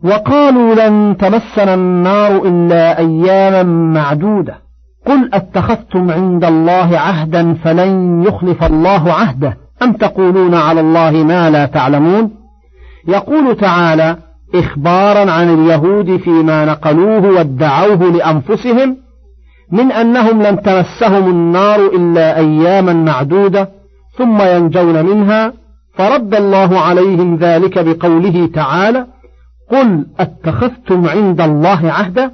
وقالوا 0.05 0.75
لن 0.75 1.17
تمسنا 1.17 1.75
النار 1.75 2.47
إلا 2.47 2.99
أياما 2.99 3.63
معدودة. 3.93 4.55
قل 5.07 5.31
أتخذتم 5.33 6.11
عند 6.11 6.45
الله 6.45 6.99
عهدا 6.99 7.55
فلن 7.55 8.23
يخلف 8.23 8.65
الله 8.65 9.13
عهده. 9.13 9.57
أم 9.83 9.93
تقولون 9.93 10.55
على 10.55 10.81
الله 10.81 11.11
ما 11.11 11.51
لا 11.51 11.67
تعلمون؟ 11.67 12.31
يقول 13.09 13.57
تعالى 13.57 14.17
إخبارا 14.55 15.31
عن 15.31 15.55
اليهود 15.55 16.17
فيما 16.17 16.65
نقلوه 16.65 17.27
وادعوه 17.27 18.13
لأنفسهم 18.13 18.97
من 19.73 19.93
أنهم 19.93 20.43
لن 20.43 20.63
تمسهم 20.63 21.31
النار 21.31 21.87
إلا 21.87 22.39
أياما 22.39 22.93
معدودة 22.93 23.69
ثم 24.19 24.43
ينجون 24.43 25.07
منها 25.07 25.53
فرد 25.95 26.35
الله 26.35 26.81
عليهم 26.81 27.37
ذلك 27.37 27.79
بقوله 27.79 28.47
تعالى 28.55 29.07
قل 29.71 30.07
أتخذتم 30.21 31.09
عند 31.09 31.41
الله 31.41 31.93
عهدا 31.93 32.31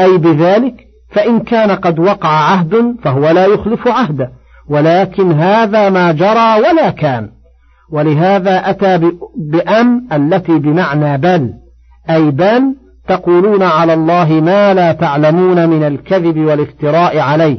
أي 0.00 0.18
بذلك 0.18 0.74
فإن 1.10 1.40
كان 1.40 1.70
قد 1.70 1.98
وقع 1.98 2.28
عهد 2.28 2.96
فهو 3.02 3.30
لا 3.30 3.46
يخلف 3.46 3.88
عهده 3.88 4.30
ولكن 4.68 5.32
هذا 5.32 5.90
ما 5.90 6.12
جرى 6.12 6.60
ولا 6.68 6.90
كان 6.90 7.30
ولهذا 7.92 8.70
أتى 8.70 9.12
بأم 9.36 10.08
التي 10.12 10.58
بمعنى 10.58 11.18
بل 11.18 11.52
أي 12.10 12.30
بل 12.30 12.74
تقولون 13.08 13.62
على 13.62 13.94
الله 13.94 14.40
ما 14.40 14.74
لا 14.74 14.92
تعلمون 14.92 15.68
من 15.68 15.84
الكذب 15.84 16.38
والافتراء 16.38 17.18
عليه. 17.18 17.58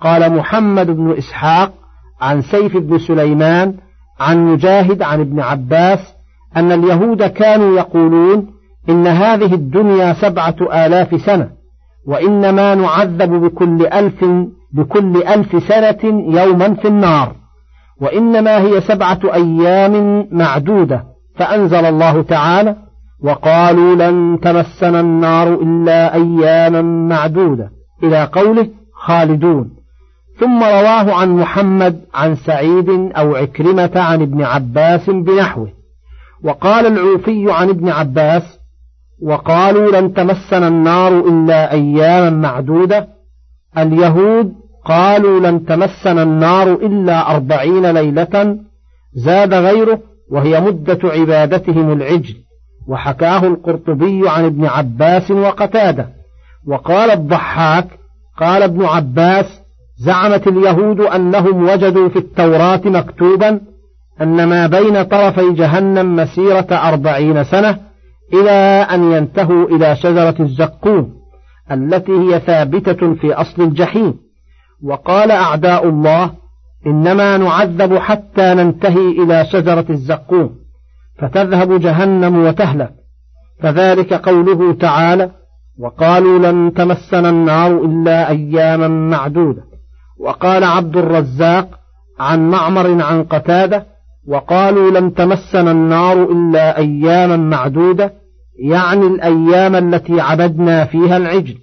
قال 0.00 0.32
محمد 0.36 0.86
بن 0.86 1.14
إسحاق 1.18 1.72
عن 2.20 2.42
سيف 2.42 2.76
بن 2.76 2.98
سليمان 2.98 3.74
عن 4.20 4.46
مجاهد 4.52 5.02
عن 5.02 5.20
ابن 5.20 5.40
عباس 5.40 6.14
أن 6.56 6.72
اليهود 6.72 7.22
كانوا 7.22 7.76
يقولون 7.76 8.46
إن 8.88 9.06
هذه 9.06 9.54
الدنيا 9.54 10.12
سبعة 10.12 10.56
آلاف 10.72 11.20
سنة 11.20 11.48
وإنما 12.06 12.74
نعذب 12.74 13.30
بكل 13.32 13.86
ألف 13.86 14.24
بكل 14.72 15.22
ألف 15.22 15.62
سنة 15.68 15.98
يوما 16.40 16.74
في 16.74 16.88
النار 16.88 17.32
وإنما 18.00 18.58
هي 18.58 18.80
سبعة 18.80 19.20
أيام 19.34 20.26
معدودة 20.30 21.04
فأنزل 21.36 21.84
الله 21.84 22.22
تعالى 22.22 22.76
وقالوا 23.22 23.94
لن 23.94 24.40
تمسنا 24.40 25.00
النار 25.00 25.54
إلا 25.54 26.14
أياما 26.14 26.82
معدودة. 26.82 27.70
إلى 28.02 28.28
قوله 28.32 28.68
خالدون. 28.92 29.70
ثم 30.40 30.62
رواه 30.62 31.14
عن 31.14 31.36
محمد 31.36 32.00
عن 32.14 32.34
سعيد 32.34 32.88
أو 33.16 33.36
عكرمة 33.36 33.90
عن 33.96 34.22
ابن 34.22 34.42
عباس 34.42 35.10
بنحوه. 35.10 35.68
وقال 36.44 36.86
العوفي 36.86 37.52
عن 37.52 37.68
ابن 37.68 37.88
عباس 37.88 38.58
وقالوا 39.22 40.00
لن 40.00 40.14
تمسنا 40.14 40.68
النار 40.68 41.18
إلا 41.18 41.72
أياما 41.72 42.30
معدودة. 42.30 43.08
اليهود 43.78 44.52
قالوا 44.84 45.40
لن 45.40 45.64
تمسنا 45.64 46.22
النار 46.22 46.72
إلا 46.72 47.30
أربعين 47.34 47.86
ليلة 47.86 48.58
زاد 49.14 49.54
غيره 49.54 49.98
وهي 50.30 50.60
مدة 50.60 50.98
عبادتهم 51.04 51.92
العجل. 51.92 52.34
وحكاه 52.88 53.46
القرطبي 53.46 54.28
عن 54.28 54.44
ابن 54.44 54.66
عباس 54.66 55.30
وقتاده. 55.30 56.08
وقال 56.66 57.10
الضحاك 57.10 57.86
قال 58.38 58.62
ابن 58.62 58.84
عباس 58.84 59.62
زعمت 59.96 60.46
اليهود 60.46 61.00
أنهم 61.00 61.62
وجدوا 61.68 62.08
في 62.08 62.18
التوراة 62.18 62.80
مكتوبا 62.84 63.60
أن 64.20 64.44
ما 64.44 64.66
بين 64.66 65.02
طرفي 65.02 65.52
جهنم 65.52 66.16
مسيرة 66.16 66.66
أربعين 66.70 67.44
سنة 67.44 67.78
إلى 68.32 68.86
أن 68.90 69.12
ينتهوا 69.12 69.66
إلى 69.68 69.96
شجرة 69.96 70.34
الزقوم 70.40 71.14
التي 71.70 72.12
هي 72.12 72.40
ثابتة 72.40 73.14
في 73.14 73.34
أصل 73.34 73.62
الجحيم. 73.62 74.14
وقال 74.84 75.30
أعداء 75.30 75.88
الله 75.88 76.30
إنما 76.86 77.36
نعذب 77.36 77.98
حتى 77.98 78.54
ننتهي 78.54 79.08
إلى 79.22 79.44
شجرة 79.44 79.86
الزقوم. 79.90 80.61
فتذهب 81.18 81.80
جهنم 81.80 82.46
وتهلك. 82.46 82.92
فذلك 83.60 84.12
قوله 84.12 84.72
تعالى 84.72 85.30
وقالوا 85.78 86.38
لن 86.38 86.72
تمسنا 86.74 87.30
النار 87.30 87.84
إلا 87.84 88.30
أياما 88.30 88.88
معدودة. 88.88 89.62
وقال 90.20 90.64
عبد 90.64 90.96
الرزاق 90.96 91.68
عن 92.20 92.50
معمر 92.50 93.02
عن 93.02 93.24
قتادة 93.24 93.86
وقالوا 94.28 94.90
لن 94.90 95.14
تمسنا 95.14 95.70
النار 95.70 96.22
إلا 96.22 96.78
أياما 96.78 97.36
معدودة 97.36 98.12
يعني 98.58 99.06
الأيام 99.06 99.76
التي 99.76 100.20
عبدنا 100.20 100.84
فيها 100.84 101.16
العجل. 101.16 101.58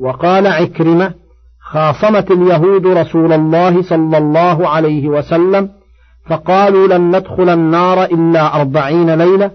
وقال 0.00 0.46
عكرمة 0.46 1.12
خاصمت 1.60 2.30
اليهود 2.30 2.86
رسول 2.86 3.32
الله 3.32 3.82
صلى 3.82 4.18
الله 4.18 4.68
عليه 4.68 5.08
وسلم 5.08 5.68
فقالوا 6.28 6.86
لن 6.86 7.16
ندخل 7.16 7.48
النار 7.48 8.04
إلا 8.04 8.60
أربعين 8.60 9.14
ليلة 9.14 9.50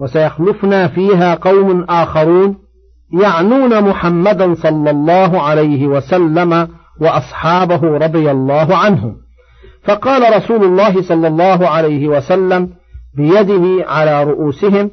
وسيخلفنا 0.00 0.88
فيها 0.88 1.34
قوم 1.34 1.84
آخرون 1.88 2.56
يعنون 3.12 3.84
محمدا 3.84 4.54
صلى 4.54 4.90
الله 4.90 5.42
عليه 5.42 5.86
وسلم 5.86 6.68
وأصحابه 7.00 7.82
رضي 7.82 8.30
الله 8.30 8.76
عنهم. 8.76 9.16
فقال 9.84 10.36
رسول 10.36 10.64
الله 10.64 11.02
صلى 11.02 11.28
الله 11.28 11.68
عليه 11.68 12.08
وسلم 12.08 12.70
بيده 13.16 13.84
على 13.88 14.24
رؤوسهم 14.24 14.90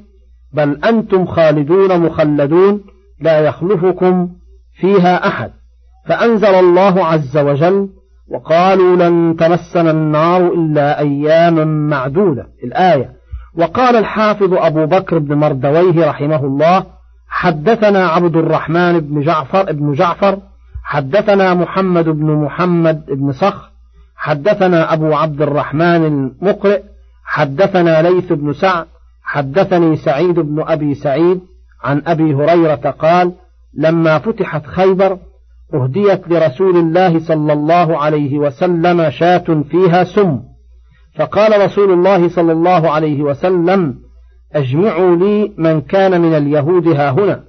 بل 0.53 0.79
أنتم 0.85 1.25
خالدون 1.25 1.99
مخلدون 1.99 2.81
لا 3.21 3.39
يخلفكم 3.39 4.29
فيها 4.79 5.27
أحد. 5.27 5.51
فأنزل 6.07 6.55
الله 6.55 7.05
عز 7.05 7.37
وجل 7.37 7.89
وقالوا 8.29 8.95
لن 8.95 9.35
تمسنا 9.35 9.91
النار 9.91 10.47
إلا 10.47 10.99
أياما 10.99 11.65
معدودة. 11.65 12.47
الآية 12.63 13.09
وقال 13.57 13.95
الحافظ 13.95 14.53
أبو 14.53 14.85
بكر 14.85 15.19
بن 15.19 15.35
مردويه 15.35 16.09
رحمه 16.09 16.45
الله 16.45 16.85
حدثنا 17.27 18.07
عبد 18.07 18.35
الرحمن 18.35 18.99
بن 18.99 19.21
جعفر 19.21 19.71
بن 19.71 19.93
جعفر 19.93 20.37
حدثنا 20.83 21.53
محمد 21.53 22.05
بن 22.09 22.25
محمد 22.25 23.05
بن 23.05 23.31
صخر 23.31 23.69
حدثنا 24.15 24.93
أبو 24.93 25.13
عبد 25.13 25.41
الرحمن 25.41 26.05
المقرئ 26.05 26.81
حدثنا 27.25 28.01
ليث 28.01 28.33
بن 28.33 28.53
سعد 28.53 28.85
حدثني 29.23 29.95
سعيد 29.97 30.39
بن 30.39 30.63
أبي 30.67 30.95
سعيد 30.95 31.41
عن 31.83 32.01
أبي 32.07 32.33
هريرة 32.33 32.95
قال 32.99 33.33
لما 33.73 34.19
فتحت 34.19 34.65
خيبر 34.65 35.17
أهديت 35.73 36.27
لرسول 36.27 36.77
الله 36.77 37.19
صلى 37.19 37.53
الله 37.53 37.97
عليه 37.97 38.37
وسلم 38.37 39.09
شاة 39.09 39.63
فيها 39.69 40.03
سم. 40.03 40.39
فقال 41.15 41.61
رسول 41.65 41.91
الله 41.91 42.29
صلى 42.29 42.51
الله 42.51 42.91
عليه 42.91 43.21
وسلم 43.21 43.95
أجمعوا 44.53 45.15
لي 45.15 45.53
من 45.57 45.81
كان 45.81 46.21
من 46.21 46.33
اليهود 46.33 46.87
ها 46.87 47.11
هنا. 47.11 47.43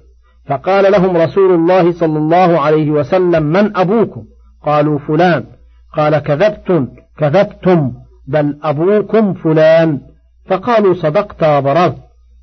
فقال 0.47 0.91
لهم 0.91 1.17
رسول 1.17 1.53
الله 1.53 1.91
صلى 1.91 2.17
الله 2.17 2.59
عليه 2.59 2.91
وسلم 2.91 3.43
من 3.43 3.77
أبوكم؟ 3.77 4.23
قالوا 4.65 4.99
فلان. 4.99 5.43
قال 5.93 6.17
كذبتم 6.17 6.87
كذبتم 7.17 7.91
بل 8.27 8.59
أبوكم 8.63 9.33
فلان. 9.33 9.99
فقالوا 10.45 10.93
صدقت 10.93 11.43
وبررت. 11.43 11.95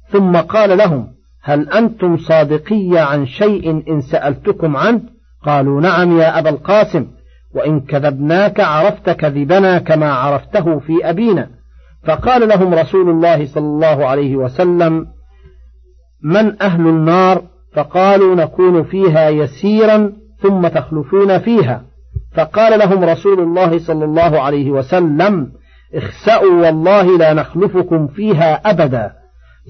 ثم 0.09 0.37
قال 0.37 0.79
لهم 0.79 1.07
هل 1.43 1.71
أنتم 1.71 2.17
صادقي 2.17 2.91
عن 2.95 3.27
شيء 3.27 3.93
إن 3.93 4.01
سألتكم 4.01 4.77
عنه؟ 4.77 5.12
قالوا 5.43 5.81
نعم 5.81 6.19
يا 6.19 6.39
أبا 6.39 6.51
القاسم 6.51 7.07
وإن 7.55 7.81
كذبناك 7.81 8.61
عرفت 8.61 9.11
كذبنا 9.11 9.79
كما 9.79 10.13
عرفته 10.13 10.79
في 10.79 11.11
أبينا. 11.11 11.49
فقال 12.05 12.49
لهم 12.49 12.75
رسول 12.75 13.11
الله 13.11 13.47
صلى 13.47 13.67
الله 13.67 14.07
عليه 14.07 14.37
وسلم 14.37 15.07
من 16.25 16.63
أهل 16.63 16.89
النار؟ 16.89 17.43
فقالوا 17.75 18.35
نكون 18.35 18.83
فيها 18.83 19.29
يسيرا 19.29 20.13
ثم 20.43 20.69
تخلفون 20.69 21.39
فيها. 21.39 21.83
فقال 22.35 22.79
لهم 22.79 23.05
رسول 23.05 23.41
الله 23.41 23.79
صلى 23.79 24.05
الله 24.05 24.41
عليه 24.41 24.71
وسلم 24.71 25.53
اخسأوا 25.95 26.67
والله 26.67 27.19
لا 27.19 27.33
نخلفكم 27.35 28.07
فيها 28.07 28.71
أبدا. 28.71 29.13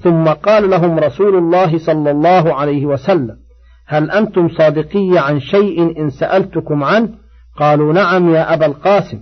ثم 0.03 0.23
قال 0.23 0.69
لهم 0.69 0.99
رسول 0.99 1.35
الله 1.35 1.77
صلى 1.77 2.11
الله 2.11 2.53
عليه 2.53 2.85
وسلم 2.85 3.42
هل 3.87 4.11
أنتم 4.11 4.49
صادقي 4.49 5.09
عن 5.17 5.39
شيء 5.39 6.01
إن 6.01 6.09
سألتكم 6.09 6.83
عنه؟ 6.83 7.09
قالوا 7.57 7.93
نعم 7.93 8.33
يا 8.33 8.53
أبا 8.53 8.65
القاسم. 8.65 9.19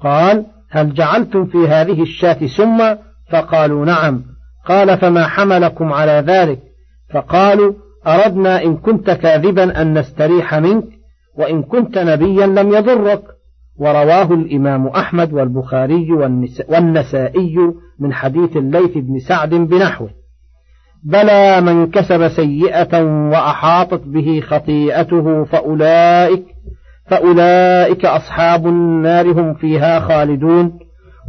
قال 0.00 0.46
هل 0.70 0.94
جعلتم 0.94 1.46
في 1.46 1.68
هذه 1.68 2.02
الشاة 2.02 2.46
سما؟ 2.46 2.98
فقالوا 3.30 3.84
نعم. 3.84 4.22
قال 4.66 4.98
فما 4.98 5.26
حملكم 5.26 5.92
على 5.92 6.24
ذلك؟ 6.26 6.60
فقالوا 7.14 7.72
أردنا 8.06 8.62
إن 8.62 8.76
كنت 8.76 9.10
كاذبا 9.10 9.82
أن 9.82 9.98
نستريح 9.98 10.54
منك 10.54 10.84
وإن 11.38 11.62
كنت 11.62 11.98
نبيا 11.98 12.46
لم 12.46 12.72
يضرك. 12.72 13.22
ورواه 13.76 14.34
الإمام 14.34 14.86
أحمد 14.86 15.32
والبخاري 15.32 16.12
والنسائي 16.68 17.56
من 17.98 18.12
حديث 18.12 18.56
الليث 18.56 18.98
بن 18.98 19.18
سعد 19.18 19.54
بنحوه. 19.54 20.23
بلى 21.04 21.60
من 21.60 21.90
كسب 21.90 22.28
سيئة 22.28 23.02
وأحاطت 23.30 24.00
به 24.06 24.40
خطيئته 24.40 25.44
فأولئك 25.44 26.44
فأولئك 27.06 28.04
أصحاب 28.04 28.66
النار 28.66 29.32
هم 29.32 29.54
فيها 29.54 30.00
خالدون. 30.00 30.78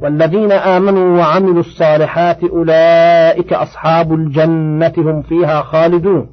والذين 0.03 0.51
آمنوا 0.51 1.17
وعملوا 1.17 1.59
الصالحات 1.59 2.43
أولئك 2.43 3.53
أصحاب 3.53 4.13
الجنة 4.13 4.93
هم 4.97 5.21
فيها 5.21 5.61
خالدون. 5.61 6.29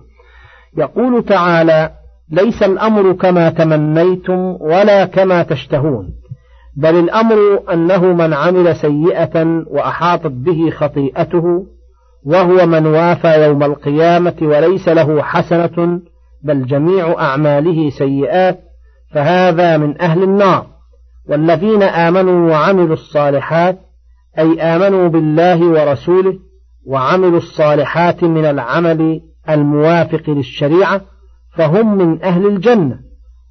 يقول 0.79 1.25
تعالى 1.25 1.91
ليس 2.31 2.63
الأمر 2.63 3.13
كما 3.13 3.51
تمنيتم 3.51 4.57
ولا 4.61 5.05
كما 5.05 5.43
تشتهون. 5.43 6.09
بل 6.77 6.99
الأمر 6.99 7.63
أنه 7.73 8.13
من 8.13 8.35
عمل 8.35 8.77
سيئة 8.77 9.63
وأحاطت 9.67 10.33
به 10.33 10.71
خطيئته 10.71 11.67
وهو 12.25 12.67
من 12.67 12.87
وافى 12.87 13.47
يوم 13.47 13.63
القيامة 13.63 14.35
وليس 14.43 14.89
له 14.89 15.23
حسنة 15.23 16.01
بل 16.43 16.67
جميع 16.67 17.21
أعماله 17.21 17.91
سيئات 17.91 18.61
فهذا 19.15 19.77
من 19.77 20.01
أهل 20.01 20.23
النار. 20.23 20.67
والذين 21.29 21.83
آمنوا 21.83 22.51
وعملوا 22.51 22.93
الصالحات 22.93 23.79
أي 24.39 24.61
آمنوا 24.61 25.09
بالله 25.09 25.67
ورسوله 25.67 26.39
وعملوا 26.87 27.39
الصالحات 27.39 28.25
من 28.25 28.45
العمل 28.45 29.21
الموافق 29.51 30.31
للشريعة 30.31 31.01
فهم 31.57 31.99
من 31.99 32.23
أهل 32.23 32.47
الجنة. 32.47 32.99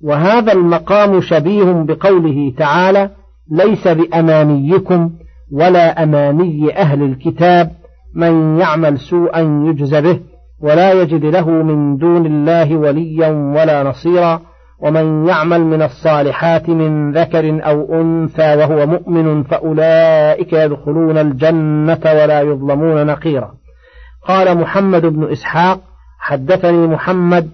وهذا 0.03 0.53
المقام 0.53 1.21
شبيه 1.21 1.63
بقوله 1.63 2.53
تعالى 2.57 3.09
ليس 3.51 3.87
بأمانيكم 3.87 5.11
ولا 5.51 6.03
أماني 6.03 6.77
أهل 6.77 7.03
الكتاب 7.03 7.80
من 8.15 8.59
يعمل 8.59 8.99
سوءا 8.99 9.39
يجز 9.39 9.95
به 9.95 10.19
ولا 10.61 10.91
يجد 10.93 11.25
له 11.25 11.49
من 11.49 11.97
دون 11.97 12.25
الله 12.25 12.75
وليا 12.77 13.27
ولا 13.27 13.83
نصيرا 13.83 14.41
ومن 14.79 15.27
يعمل 15.27 15.61
من 15.61 15.81
الصالحات 15.81 16.69
من 16.69 17.11
ذكر 17.11 17.65
أو 17.65 18.01
أنثى 18.01 18.55
وهو 18.55 18.85
مؤمن 18.85 19.43
فأولئك 19.43 20.53
يدخلون 20.53 21.17
الجنة 21.17 21.99
ولا 22.05 22.41
يظلمون 22.41 23.05
نقيرا. 23.05 23.53
قال 24.27 24.57
محمد 24.57 25.05
بن 25.05 25.31
إسحاق 25.31 25.79
حدثني 26.19 26.87
محمد 26.87 27.49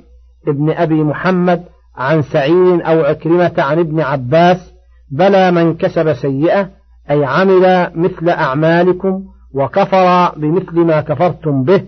ابن 0.47 0.69
أبي 0.71 1.03
محمد 1.03 1.63
عن 1.97 2.21
سعيد 2.21 2.81
أو 2.81 3.01
عكرمة 3.05 3.53
عن 3.57 3.79
ابن 3.79 4.01
عباس 4.01 4.73
بلى 5.11 5.51
من 5.51 5.73
كسب 5.73 6.13
سيئة 6.13 6.69
أي 7.11 7.25
عمل 7.25 7.91
مثل 7.95 8.29
أعمالكم 8.29 9.23
وكفر 9.53 10.31
بمثل 10.37 10.79
ما 10.79 11.01
كفرتم 11.01 11.63
به 11.63 11.81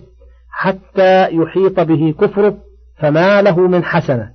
حتى 0.49 1.27
يحيط 1.31 1.79
به 1.79 2.13
كفره 2.19 2.57
فما 2.97 3.41
له 3.41 3.59
من 3.59 3.83
حسنة. 3.83 4.29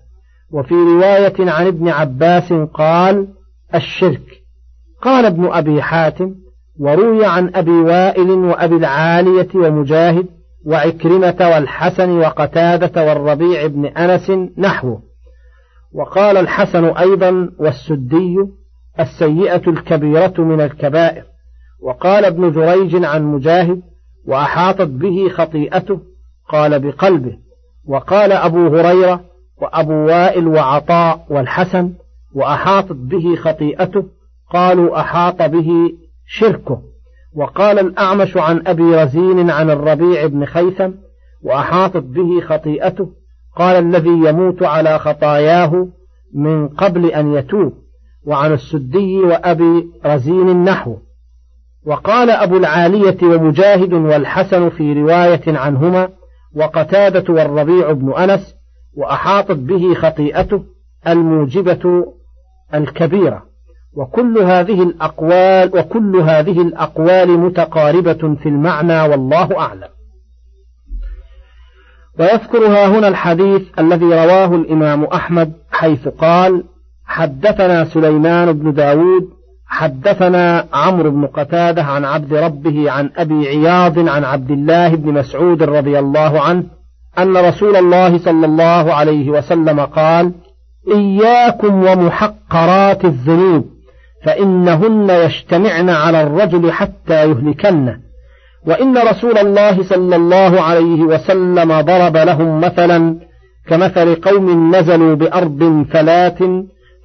وفي 0.51 0.75
رواية 0.75 1.51
عن 1.51 1.67
ابن 1.67 1.89
عباس 1.89 2.53
قال 2.53 3.29
الشرك. 3.75 4.43
قال 5.03 5.25
ابن 5.25 5.49
أبي 5.53 5.83
حاتم 5.83 6.35
وروي 6.81 7.27
عن 7.27 7.51
أبي 7.55 7.71
وائل 7.71 8.31
وأبي 8.31 8.77
العالية 8.77 9.49
ومجاهد 9.55 10.27
وعكرمة 10.67 11.37
والحسن 11.41 12.19
وقتادة 12.19 13.05
والربيع 13.05 13.67
بن 13.67 13.87
أنس 13.87 14.31
نحوه. 14.59 15.03
وقال 15.93 16.37
الحسن 16.37 16.85
أيضا 16.85 17.51
والسدي 17.59 18.37
السيئة 19.01 19.71
الكبيرة 19.71 20.35
من 20.39 20.61
الكبائر. 20.61 21.34
وقال 21.85 22.25
ابن 22.25 22.53
جريج 22.53 23.05
عن 23.05 23.25
مجاهد 23.25 23.83
وأحاطت 24.27 24.89
به 24.89 25.29
خطيئته 25.29 26.01
قال 26.49 26.81
بقلبه 26.81 27.39
وقال 27.87 28.33
أبو 28.33 28.67
هريرة 28.67 29.21
وأبو 29.63 29.93
وائل 29.93 30.49
وعطاء 30.49 31.27
والحسن 31.31 31.93
وأحاطت 32.35 32.93
به 32.93 33.37
خطيئته 33.37 34.05
قالوا 34.51 35.01
أحاط 35.01 35.43
به 35.43 35.93
شركه. 36.27 36.83
وقال 37.35 37.79
الأعمش 37.79 38.37
عن 38.37 38.63
أبي 38.67 38.97
رزين 38.97 39.51
عن 39.51 39.71
الربيع 39.71 40.27
بن 40.27 40.45
خيثم 40.45 40.91
وأحاطت 41.43 42.03
به 42.03 42.41
خطيئته 42.41 43.09
قال 43.57 43.77
الذي 43.77 44.29
يموت 44.29 44.63
على 44.63 44.99
خطاياه 44.99 45.89
من 46.35 46.69
قبل 46.69 47.07
أن 47.07 47.35
يتوب 47.35 47.73
وعن 48.27 48.53
السدي 48.53 49.19
وأبي 49.19 49.91
رزين 50.07 50.49
النحو. 50.49 50.97
وقال 51.87 52.31
أبو 52.31 52.57
العالية 52.57 53.17
ومجاهد 53.23 53.93
والحسن 53.93 54.69
في 54.69 54.93
رواية 54.93 55.59
عنهما 55.59 56.09
وقتادة 56.57 57.35
والربيع 57.35 57.93
بن 57.93 58.13
أنس 58.13 58.55
وأحاطت 58.97 59.57
به 59.57 59.95
خطيئته 59.95 60.65
الموجبة 61.07 62.05
الكبيرة 62.75 63.43
وكل 63.93 64.39
هذه 64.39 64.83
الأقوال 64.83 65.79
وكل 65.79 66.17
هذه 66.17 66.63
الأقوال 66.63 67.39
متقاربة 67.39 68.35
في 68.43 68.49
المعنى 68.49 69.03
والله 69.03 69.59
أعلم. 69.61 69.89
ويذكرها 72.19 72.87
هنا 72.87 73.09
الحديث 73.09 73.63
الذي 73.79 74.05
رواه 74.05 74.55
الإمام 74.55 75.05
أحمد 75.05 75.53
حيث 75.71 76.09
قال: 76.09 76.65
حدثنا 77.05 77.85
سليمان 77.85 78.53
بن 78.53 78.73
داود 78.73 79.29
حدثنا 79.67 80.67
عمرو 80.73 81.11
بن 81.11 81.27
قتادة 81.27 81.83
عن 81.83 82.05
عبد 82.05 82.35
ربه 82.35 82.91
عن 82.91 83.11
أبي 83.17 83.49
عياض 83.49 84.09
عن 84.09 84.25
عبد 84.25 84.51
الله 84.51 84.89
بن 84.89 85.13
مسعود 85.13 85.63
رضي 85.63 85.99
الله 85.99 86.41
عنه 86.41 86.65
أن 87.19 87.37
رسول 87.37 87.77
الله 87.77 88.19
صلى 88.19 88.47
الله 88.47 88.95
عليه 88.95 89.31
وسلم 89.31 89.81
قال: 89.81 90.33
إياكم 90.95 91.85
ومحقرات 91.85 93.05
الذنوب 93.05 93.65
فإنهن 94.25 95.11
يجتمعن 95.11 95.91
على 95.91 96.23
الرجل 96.23 96.73
حتى 96.73 97.31
يهلكنه. 97.31 97.99
وإن 98.67 98.99
رسول 98.99 99.39
الله 99.39 99.83
صلى 99.83 100.17
الله 100.17 100.61
عليه 100.61 101.03
وسلم 101.03 101.81
ضرب 101.81 102.17
لهم 102.17 102.61
مثلا 102.61 103.17
كمثل 103.69 104.15
قوم 104.15 104.77
نزلوا 104.77 105.15
بأرض 105.15 105.87
فلات 105.91 106.39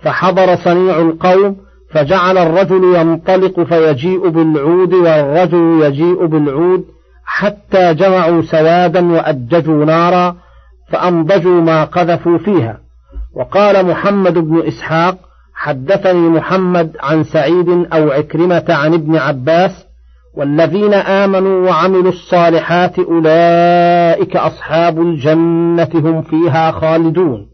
فحضر 0.02 0.56
صنيع 0.56 1.00
القوم 1.00 1.56
فجعل 1.92 2.38
الرجل 2.38 2.96
ينطلق 2.96 3.60
فيجيء 3.60 4.30
بالعود 4.30 4.94
والرجل 4.94 5.82
يجيء 5.84 6.26
بالعود 6.26 6.86
حتى 7.26 7.94
جمعوا 7.94 8.42
سوادا 8.42 9.12
وأججوا 9.12 9.86
نارا 9.86 10.36
فأنضجوا 10.90 11.62
ما 11.62 11.84
قذفوا 11.84 12.38
فيها. 12.38 12.78
وقال 13.36 13.86
محمد 13.86 14.34
بن 14.34 14.68
إسحاق 14.68 15.18
حدثني 15.54 16.30
محمد 16.30 16.96
عن 17.00 17.24
سعيد 17.24 17.70
أو 17.94 18.12
عكرمة 18.12 18.66
عن 18.70 18.94
ابن 18.94 19.16
عباس 19.16 19.86
والذين 20.34 20.94
آمنوا 20.94 21.70
وعملوا 21.70 22.10
الصالحات 22.10 23.00
أولئك 23.00 24.36
أصحاب 24.36 25.02
الجنة 25.02 25.90
هم 25.94 26.22
فيها 26.22 26.72
خالدون. 26.72 27.48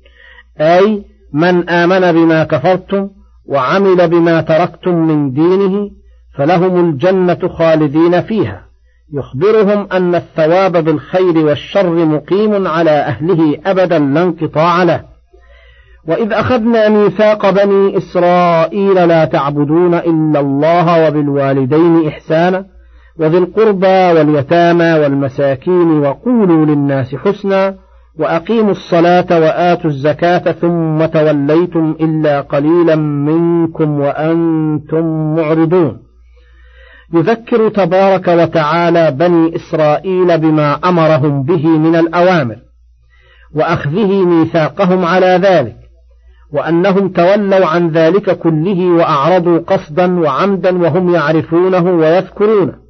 أي 0.61 1.03
من 1.33 1.69
آمن 1.69 2.11
بما 2.11 2.43
كفرتم 2.43 3.09
وعمل 3.47 4.07
بما 4.07 4.41
تركتم 4.41 4.95
من 4.95 5.31
دينه 5.31 5.89
فلهم 6.37 6.89
الجنة 6.89 7.47
خالدين 7.47 8.21
فيها. 8.21 8.61
يخبرهم 9.13 9.87
أن 9.91 10.15
الثواب 10.15 10.77
بالخير 10.77 11.37
والشر 11.37 12.05
مقيم 12.05 12.67
على 12.67 12.91
أهله 12.91 13.57
أبدا 13.65 13.99
لا 13.99 14.23
انقطاع 14.23 14.83
له. 14.83 15.01
وإذ 16.07 16.33
أخذنا 16.33 16.89
ميثاق 16.89 17.49
بني 17.49 17.97
إسرائيل 17.97 19.07
لا 19.07 19.25
تعبدون 19.25 19.93
إلا 19.93 20.39
الله 20.39 21.07
وبالوالدين 21.07 22.07
إحسانا 22.07 22.65
وذي 23.19 23.37
القربى 23.37 23.87
واليتامى 23.87 24.93
والمساكين 24.93 25.99
وقولوا 25.99 26.65
للناس 26.65 27.15
حسنا 27.15 27.75
وأقيموا 28.19 28.71
الصلاة 28.71 29.39
وآتوا 29.39 29.89
الزكاة 29.89 30.51
ثم 30.51 31.05
توليتم 31.05 31.95
إلا 32.01 32.41
قليلا 32.41 32.95
منكم 32.95 33.99
وأنتم 33.99 35.35
معرضون. 35.35 36.05
يذكر 37.13 37.69
تبارك 37.69 38.27
وتعالى 38.27 39.11
بني 39.11 39.55
إسرائيل 39.55 40.37
بما 40.37 40.79
أمرهم 40.85 41.43
به 41.43 41.67
من 41.67 41.95
الأوامر 41.95 42.55
وأخذه 43.55 44.25
ميثاقهم 44.25 45.05
على 45.05 45.39
ذلك 45.43 45.75
وأنهم 46.53 47.09
تولوا 47.09 47.65
عن 47.65 47.89
ذلك 47.89 48.39
كله 48.39 48.85
وأعرضوا 48.87 49.59
قصدا 49.59 50.19
وعمدا 50.19 50.77
وهم 50.77 51.13
يعرفونه 51.15 51.83
ويذكرونه. 51.83 52.84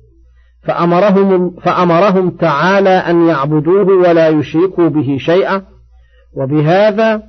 فأمرهم, 0.67 1.56
فأمرهم 1.63 2.30
تعالى 2.30 2.89
أن 2.89 3.28
يعبدوه 3.28 3.88
ولا 3.88 4.28
يشركوا 4.28 4.89
به 4.89 5.17
شيئا 5.19 5.62
وبهذا 6.38 7.23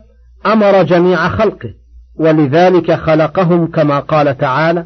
أمر 0.46 0.83
جميع 0.83 1.29
خلقه 1.29 1.75
ولذلك 2.18 2.92
خلقهم 2.92 3.66
كما 3.66 3.99
قال 3.99 4.38
تعالى 4.38 4.85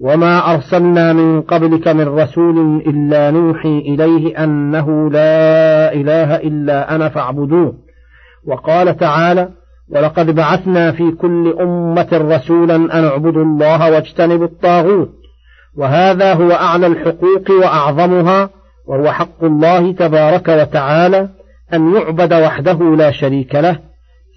وما 0.00 0.54
أرسلنا 0.54 1.12
من 1.12 1.40
قبلك 1.40 1.88
من 1.88 2.08
رسول 2.08 2.82
إلا 2.86 3.30
نوحي 3.30 3.78
إليه 3.78 4.44
أنه 4.44 5.10
لا 5.10 5.92
إله 5.94 6.36
إلا 6.36 6.94
أنا 6.94 7.08
فاعبدون 7.08 7.78
وقال 8.46 8.96
تعالى 8.96 9.48
ولقد 9.90 10.34
بعثنا 10.34 10.92
في 10.92 11.10
كل 11.10 11.54
أمة 11.60 12.08
رسولا 12.12 12.76
أن 12.76 13.04
اعبدوا 13.04 13.44
الله 13.44 13.90
واجتنبوا 13.90 14.46
الطاغوت 14.46 15.21
وهذا 15.76 16.34
هو 16.34 16.52
أعلى 16.52 16.86
الحقوق 16.86 17.50
وأعظمها 17.50 18.50
وهو 18.86 19.12
حق 19.12 19.44
الله 19.44 19.92
تبارك 19.92 20.48
وتعالى 20.48 21.28
أن 21.74 21.94
يعبد 21.94 22.34
وحده 22.34 22.96
لا 22.96 23.10
شريك 23.10 23.54
له 23.54 23.78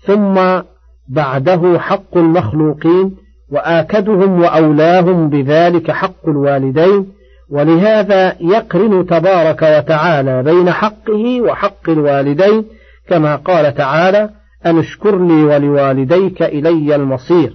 ثم 0.05 0.61
بعده 1.09 1.79
حق 1.79 2.17
المخلوقين 2.17 3.15
وآكدهم 3.51 4.41
وأولاهم 4.41 5.29
بذلك 5.29 5.91
حق 5.91 6.27
الوالدين 6.27 7.07
ولهذا 7.51 8.35
يقرن 8.41 9.05
تبارك 9.05 9.61
وتعالى 9.61 10.43
بين 10.43 10.71
حقه 10.71 11.41
وحق 11.41 11.89
الوالدين 11.89 12.65
كما 13.09 13.35
قال 13.35 13.75
تعالى 13.75 14.29
أن 14.65 14.79
اشكر 14.79 15.19
لي 15.19 15.43
ولوالديك 15.43 16.43
إلي 16.43 16.95
المصير 16.95 17.53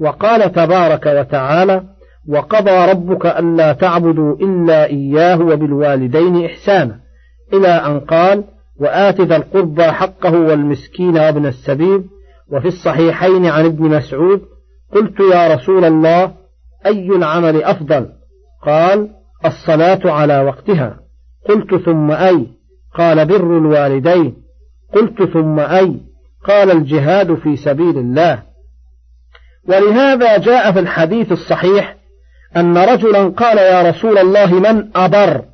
وقال 0.00 0.52
تبارك 0.52 1.06
وتعالى 1.06 1.82
وقضى 2.28 2.90
ربك 2.90 3.26
ألا 3.26 3.72
تعبدوا 3.72 4.36
إلا 4.36 4.84
إياه 4.84 5.40
وبالوالدين 5.40 6.44
إحسانا. 6.44 7.00
إلى 7.52 7.68
أن 7.68 8.00
قال 8.00 8.44
وآت 8.80 9.20
ذا 9.20 9.36
القربى 9.36 9.84
حقه 9.84 10.32
والمسكين 10.32 11.18
وابن 11.18 11.46
السبيل. 11.46 12.04
وفي 12.52 12.68
الصحيحين 12.68 13.46
عن 13.46 13.64
ابن 13.64 13.84
مسعود 13.84 14.42
قلت 14.94 15.20
يا 15.20 15.54
رسول 15.54 15.84
الله 15.84 16.32
أي 16.86 17.06
العمل 17.06 17.62
أفضل؟ 17.62 18.08
قال 18.62 19.08
الصلاة 19.44 20.00
على 20.04 20.40
وقتها. 20.40 20.96
قلت 21.48 21.74
ثم 21.74 22.10
أي؟ 22.10 22.46
قال 22.94 23.26
بر 23.26 23.58
الوالدين. 23.58 24.36
قلت 24.94 25.22
ثم 25.22 25.60
أي؟ 25.60 26.00
قال 26.44 26.70
الجهاد 26.70 27.34
في 27.34 27.56
سبيل 27.56 27.98
الله. 27.98 28.42
ولهذا 29.68 30.38
جاء 30.38 30.72
في 30.72 30.78
الحديث 30.80 31.32
الصحيح 31.32 31.96
أن 32.56 32.78
رجلا 32.78 33.28
قال 33.28 33.58
يا 33.58 33.82
رسول 33.82 34.18
الله 34.18 34.54
من 34.54 34.88
أبر؟ 34.96 35.44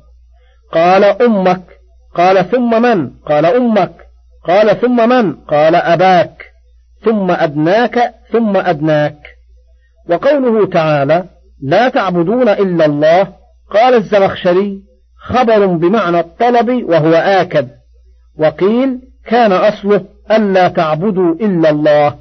قال 0.71 1.03
أمك. 1.03 1.61
قال 2.15 2.49
ثم 2.51 2.81
من؟ 2.81 3.09
قال 3.25 3.45
أمك. 3.45 3.91
قال 4.47 4.81
ثم 4.81 5.09
من؟ 5.09 5.33
قال 5.33 5.75
أباك. 5.75 6.45
ثم 7.05 7.31
أدناك 7.31 8.13
ثم 8.31 8.57
أدناك. 8.57 9.17
وقوله 10.09 10.65
تعالى 10.65 11.23
لا 11.63 11.89
تعبدون 11.89 12.49
إلا 12.49 12.85
الله. 12.85 13.27
قال 13.71 13.93
الزمخشري 13.95 14.81
خبر 15.17 15.65
بمعنى 15.65 16.19
الطلب 16.19 16.69
وهو 16.89 17.13
آكد. 17.13 17.67
وقيل 18.39 18.99
كان 19.25 19.51
أصله 19.51 20.05
ألا 20.31 20.67
تعبدوا 20.67 21.33
إلا 21.33 21.69
الله. 21.69 22.15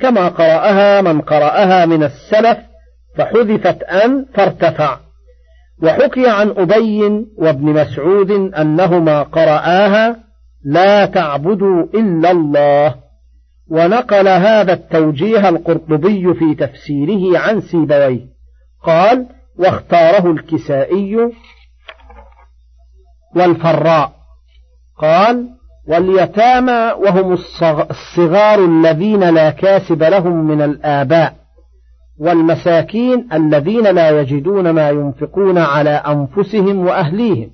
كما 0.00 0.28
قرأها 0.28 1.00
من 1.00 1.20
قرأها 1.20 1.86
من 1.86 2.02
السلف 2.02 2.71
فحذفت 3.16 3.82
أن 3.82 4.26
فارتفع. 4.34 4.98
وحكي 5.82 6.28
عن 6.28 6.50
أبي 6.50 7.26
وابن 7.38 7.64
مسعود 7.64 8.30
أنهما 8.30 9.22
قرآها 9.22 10.16
لا 10.64 11.06
تعبدوا 11.06 11.82
إلا 11.94 12.30
الله. 12.30 12.94
ونقل 13.70 14.28
هذا 14.28 14.72
التوجيه 14.72 15.48
القرطبي 15.48 16.34
في 16.34 16.54
تفسيره 16.54 17.38
عن 17.38 17.60
سيبويه. 17.60 18.26
قال 18.84 19.26
واختاره 19.58 20.30
الكسائي 20.30 21.16
والفراء. 23.36 24.12
قال 24.98 25.48
واليتامى 25.88 26.92
وهم 26.92 27.32
الصغار 27.90 28.64
الذين 28.64 29.34
لا 29.34 29.50
كاسب 29.50 30.02
لهم 30.02 30.46
من 30.46 30.62
الآباء. 30.62 31.41
والمساكين 32.22 33.28
الذين 33.32 33.86
لا 33.86 34.20
يجدون 34.20 34.70
ما 34.70 34.90
ينفقون 34.90 35.58
على 35.58 35.90
أنفسهم 35.90 36.86
وأهليهم. 36.86 37.50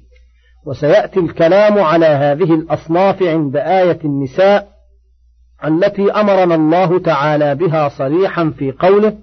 وسيأتي 0.66 1.20
الكلام 1.20 1.78
على 1.78 2.06
هذه 2.06 2.54
الأصناف 2.54 3.22
عند 3.22 3.56
آية 3.56 3.98
النساء 4.04 4.68
التي 5.64 6.10
أمرنا 6.10 6.54
الله 6.54 6.98
تعالى 6.98 7.54
بها 7.54 7.88
صريحا 7.88 8.50
في 8.58 8.72
قوله 8.72 9.14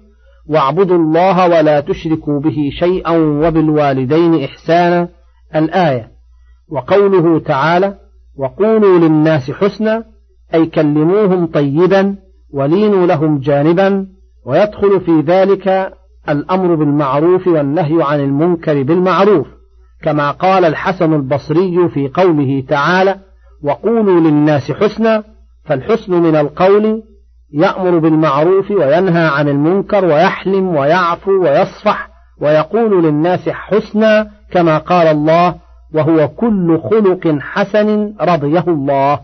واعبدوا 0.48 0.96
الله 0.96 1.48
ولا 1.48 1.80
تشركوا 1.80 2.40
به 2.40 2.70
شيئا 2.78 3.10
وبالوالدين 3.10 4.44
إحسانا 4.44 5.08
الآية. 5.54 6.10
وقوله 6.68 7.40
تعالى 7.40 7.94
وقولوا 8.36 8.98
للناس 8.98 9.50
حسنا 9.50 10.04
أي 10.54 10.66
كلموهم 10.66 11.46
طيبا 11.46 12.16
ولينوا 12.52 13.06
لهم 13.06 13.38
جانبا 13.38 14.15
ويدخل 14.46 15.00
في 15.00 15.20
ذلك 15.20 15.92
الأمر 16.28 16.74
بالمعروف 16.74 17.46
والنهي 17.46 18.02
عن 18.02 18.20
المنكر 18.20 18.82
بالمعروف 18.82 19.46
كما 20.02 20.30
قال 20.30 20.64
الحسن 20.64 21.14
البصري 21.14 21.88
في 21.88 22.08
قوله 22.08 22.64
تعالى 22.68 23.16
وقولوا 23.62 24.20
للناس 24.20 24.72
حسنا 24.72 25.24
فالحسن 25.64 26.12
من 26.12 26.36
القول 26.36 27.02
يأمر 27.52 27.98
بالمعروف 27.98 28.70
وينهى 28.70 29.26
عن 29.26 29.48
المنكر 29.48 30.04
ويحلم 30.04 30.76
ويعفو 30.76 31.42
ويصفح 31.42 32.08
ويقول 32.40 33.04
للناس 33.04 33.48
حسنا 33.48 34.30
كما 34.52 34.78
قال 34.78 35.06
الله 35.06 35.54
وهو 35.94 36.28
كل 36.28 36.80
خلق 36.90 37.38
حسن 37.40 38.14
رضيه 38.20 38.64
الله 38.68 39.20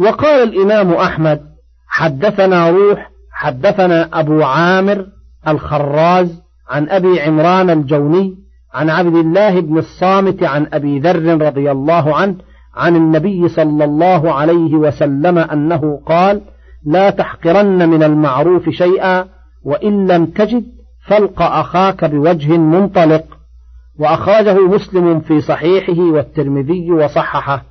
وقال 0.00 0.42
الإمام 0.42 0.92
أحمد 0.92 1.40
حدثنا 1.88 2.70
روح 2.70 3.13
حدثنا 3.44 4.20
أبو 4.20 4.42
عامر 4.42 5.06
الخراز 5.48 6.42
عن 6.70 6.88
أبي 6.88 7.20
عمران 7.20 7.70
الجوني 7.70 8.38
عن 8.74 8.90
عبد 8.90 9.14
الله 9.14 9.60
بن 9.60 9.78
الصامت 9.78 10.42
عن 10.42 10.66
أبي 10.72 10.98
ذر 10.98 11.46
رضي 11.46 11.70
الله 11.70 12.16
عنه 12.16 12.36
عن 12.74 12.96
النبي 12.96 13.48
صلى 13.48 13.84
الله 13.84 14.32
عليه 14.32 14.74
وسلم 14.74 15.38
أنه 15.38 16.00
قال 16.06 16.40
لا 16.86 17.10
تحقرن 17.10 17.88
من 17.88 18.02
المعروف 18.02 18.70
شيئا 18.70 19.26
وإن 19.64 20.06
لم 20.06 20.26
تجد 20.26 20.64
فالق 21.06 21.42
أخاك 21.42 22.04
بوجه 22.04 22.58
منطلق. 22.58 23.24
وأخرجه 23.98 24.68
مسلم 24.68 25.20
في 25.20 25.40
صحيحه 25.40 26.02
والترمذي 26.02 26.90
وصححه 26.92 27.64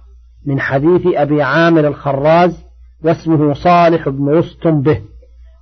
من 0.46 0.60
حديث 0.60 1.02
أبي 1.08 1.42
عامر 1.42 1.88
الخراز 1.88 2.64
واسمه 3.04 3.54
صالح 3.54 4.10
بن 4.10 4.30
رستم 4.30 4.82
به. 4.82 5.12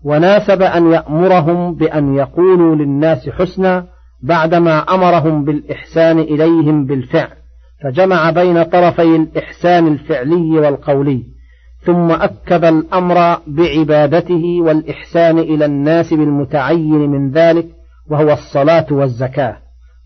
وناسب 0.03 0.61
أن 0.61 0.91
يأمرهم 0.91 1.75
بأن 1.75 2.15
يقولوا 2.15 2.75
للناس 2.75 3.29
حسنا 3.29 3.85
بعدما 4.23 4.79
أمرهم 4.79 5.45
بالإحسان 5.45 6.19
إليهم 6.19 6.85
بالفعل 6.85 7.41
فجمع 7.83 8.29
بين 8.29 8.63
طرفي 8.63 9.15
الإحسان 9.15 9.87
الفعلي 9.87 10.59
والقولي 10.59 11.23
ثم 11.83 12.11
أكد 12.11 12.65
الأمر 12.65 13.37
بعبادته 13.47 14.61
والإحسان 14.61 15.39
إلى 15.39 15.65
الناس 15.65 16.13
بالمتعين 16.13 17.09
من 17.09 17.31
ذلك 17.31 17.65
وهو 18.09 18.31
الصلاة 18.31 18.85
والزكاة. 18.91 19.57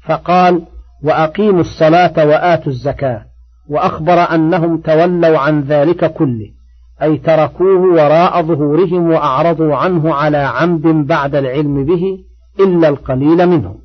فقال 0.06 0.62
وأقيموا 1.04 1.62
الصلاة 1.62 2.28
وآتوا 2.28 2.72
الزكاة. 2.72 3.26
وأخبر 3.70 4.14
أنهم 4.14 4.78
تولوا 4.78 5.40
عن 5.40 5.62
ذلك 5.62 6.14
كله. 6.14 6.55
أي 7.02 7.18
تركوه 7.18 7.80
وراء 7.80 8.42
ظهورهم 8.42 9.10
وأعرضوا 9.10 9.76
عنه 9.76 10.14
على 10.14 10.38
عمد 10.38 10.88
بعد 10.88 11.36
العلم 11.36 11.86
به 11.86 12.20
إلا 12.60 12.90
القليل 12.90 13.50
منهم. 13.50 13.76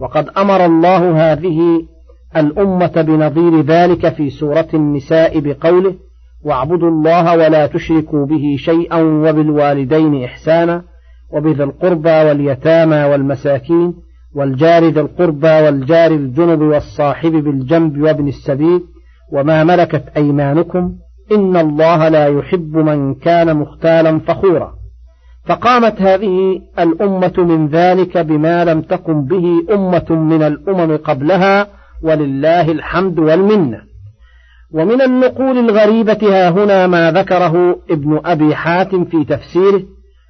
وقد 0.00 0.28
أمر 0.28 0.64
الله 0.64 1.32
هذه 1.32 1.82
الأمة 2.36 3.02
بنظير 3.02 3.60
ذلك 3.60 4.14
في 4.14 4.30
سورة 4.30 4.68
النساء 4.74 5.40
بقوله 5.40 5.94
واعبدوا 6.44 6.88
الله 6.88 7.36
ولا 7.36 7.66
تشركوا 7.66 8.26
به 8.26 8.56
شيئا 8.58 9.02
وبالوالدين 9.02 10.24
إحسانا 10.24 10.82
وبذي 11.32 11.62
القربى 11.62 12.10
واليتامى 12.10 13.04
والمساكين 13.04 13.94
والجار 14.34 14.84
ذي 14.84 15.00
القربى 15.00 15.48
والجار 15.48 16.10
الجنب 16.10 16.60
والصاحب 16.60 17.32
بالجنب 17.32 18.00
وابن 18.02 18.28
السبيل 18.28 18.82
وما 19.32 19.64
ملكت 19.64 20.04
أيمانكم 20.16 20.94
إن 21.34 21.56
الله 21.56 22.08
لا 22.08 22.26
يحب 22.26 22.76
من 22.76 23.14
كان 23.14 23.56
مختالا 23.56 24.18
فخورا. 24.18 24.74
فقامت 25.46 26.02
هذه 26.02 26.60
الأمة 26.78 27.32
من 27.38 27.68
ذلك 27.68 28.18
بما 28.18 28.64
لم 28.64 28.82
تقم 28.82 29.24
به 29.24 29.74
أمة 29.74 30.06
من 30.10 30.42
الأمم 30.42 30.96
قبلها 30.96 31.66
ولله 32.02 32.72
الحمد 32.72 33.18
والمنة. 33.18 33.92
ومن 34.72 35.02
النقول 35.02 35.58
الغريبة 35.58 36.18
ها 36.22 36.50
هنا 36.50 36.86
ما 36.86 37.12
ذكره 37.12 37.76
ابن 37.90 38.20
أبي 38.24 38.54
حاتم 38.54 39.04
في 39.04 39.24
تفسيره 39.24 39.82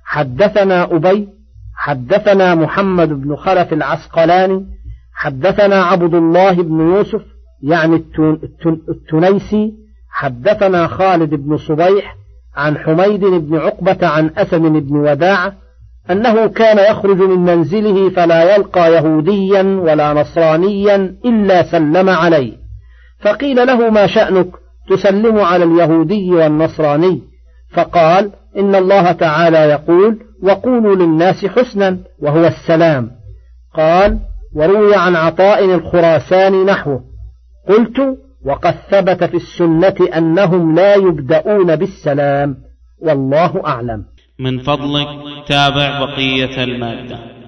حدثنا 0.04 0.84
أبي 0.84 1.28
حدثنا 1.76 2.54
محمد 2.54 3.08
بن 3.08 3.36
خلف 3.36 3.72
العسقلاني 3.72 4.66
حدثنا 5.14 5.82
عبد 5.82 6.14
الله 6.14 6.62
بن 6.62 6.80
يوسف 6.80 7.22
يعني 7.62 8.04
التنيسي 8.88 9.74
حدثنا 10.12 10.86
خالد 10.86 11.34
بن 11.34 11.56
صبيح 11.56 12.16
عن 12.56 12.78
حميد 12.78 13.24
بن 13.24 13.58
عقبة 13.58 14.06
عن 14.06 14.30
أسم 14.36 14.80
بن 14.80 14.96
وداعة 14.96 15.52
أنه 16.10 16.46
كان 16.46 16.92
يخرج 16.92 17.16
من 17.16 17.38
منزله 17.38 18.10
فلا 18.10 18.54
يلقى 18.54 18.92
يهوديا 18.92 19.62
ولا 19.62 20.12
نصرانيا 20.12 21.16
إلا 21.24 21.62
سلم 21.62 22.08
عليه. 22.08 22.52
فقيل 23.20 23.66
له 23.66 23.90
ما 23.90 24.06
شأنك؟ 24.06 24.48
تسلم 24.88 25.38
على 25.38 25.64
اليهودي 25.64 26.30
والنصراني. 26.30 27.22
فقال 27.70 28.30
إن 28.58 28.74
الله 28.74 29.12
تعالى 29.12 29.58
يقول 29.58 30.18
وقولوا 30.42 30.96
للناس 30.96 31.46
حسنا 31.46 31.98
وهو 32.18 32.46
السلام. 32.46 33.10
قال 33.74 34.18
وروي 34.54 34.96
عن 34.96 35.16
عطاء 35.16 35.64
الخراساني 35.64 36.64
نحوه. 36.64 37.04
قلت 37.68 38.18
وقد 38.44 38.74
ثبت 38.90 39.24
في 39.24 39.36
السنة 39.36 40.08
أنهم 40.16 40.74
لا 40.74 40.94
يبدأون 40.94 41.76
بالسلام 41.76 42.56
والله 42.98 43.66
أعلم. 43.66 44.04
من 44.38 44.58
فضلك 44.58 45.08
تابع 45.46 46.00
بقية 46.04 46.64
المادة. 46.64 47.41